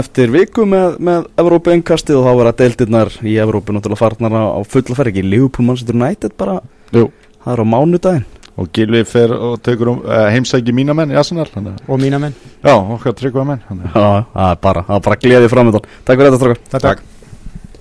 eftir 0.00 0.30
viku 0.34 0.66
með, 0.68 0.98
með 1.02 1.28
Evrópu 1.40 1.72
innkastið 1.74 2.20
og 2.20 2.26
þá 2.26 2.40
verða 2.40 2.56
deildirnar 2.60 3.12
í 3.26 3.36
Evrópu 3.42 3.74
náttúrulega 3.74 4.02
farnar 4.02 4.36
á, 4.36 4.44
á 4.54 4.60
fulla 4.66 4.98
ferð. 4.98 5.12
Ekki 5.12 5.24
Liverpool 5.26 5.68
Manchester 5.70 5.98
United 5.98 6.36
bara? 6.40 6.58
Jú. 6.94 7.06
það 7.44 7.54
er 7.54 7.62
á 7.62 7.66
mánudaginn. 7.74 8.26
Og 8.60 8.68
Gilvi 8.76 9.04
fer 9.08 9.32
og 9.32 9.54
tekur 9.64 9.92
um, 9.94 10.02
uh, 10.04 10.26
heimsæki 10.34 10.74
mína 10.76 10.92
menn 10.96 11.14
í 11.14 11.16
Arsenal 11.16 11.46
og 11.48 12.02
mína 12.02 12.18
menn. 12.20 12.34
Já, 12.60 12.74
okkar 12.76 13.14
tryggva 13.16 13.46
menn 13.48 13.62
Já, 13.62 14.26
það 14.34 14.50
er 14.50 14.60
bara, 14.66 14.84
það 14.90 14.98
er 14.98 15.06
bara 15.06 15.20
gleðið 15.22 15.54
framöndan 15.54 15.88
Takk 16.04 16.12
fyrir 16.18 16.28
þetta 16.28 16.42
strákar. 16.42 16.62
Takk, 16.74 16.84
takk. 16.84 17.19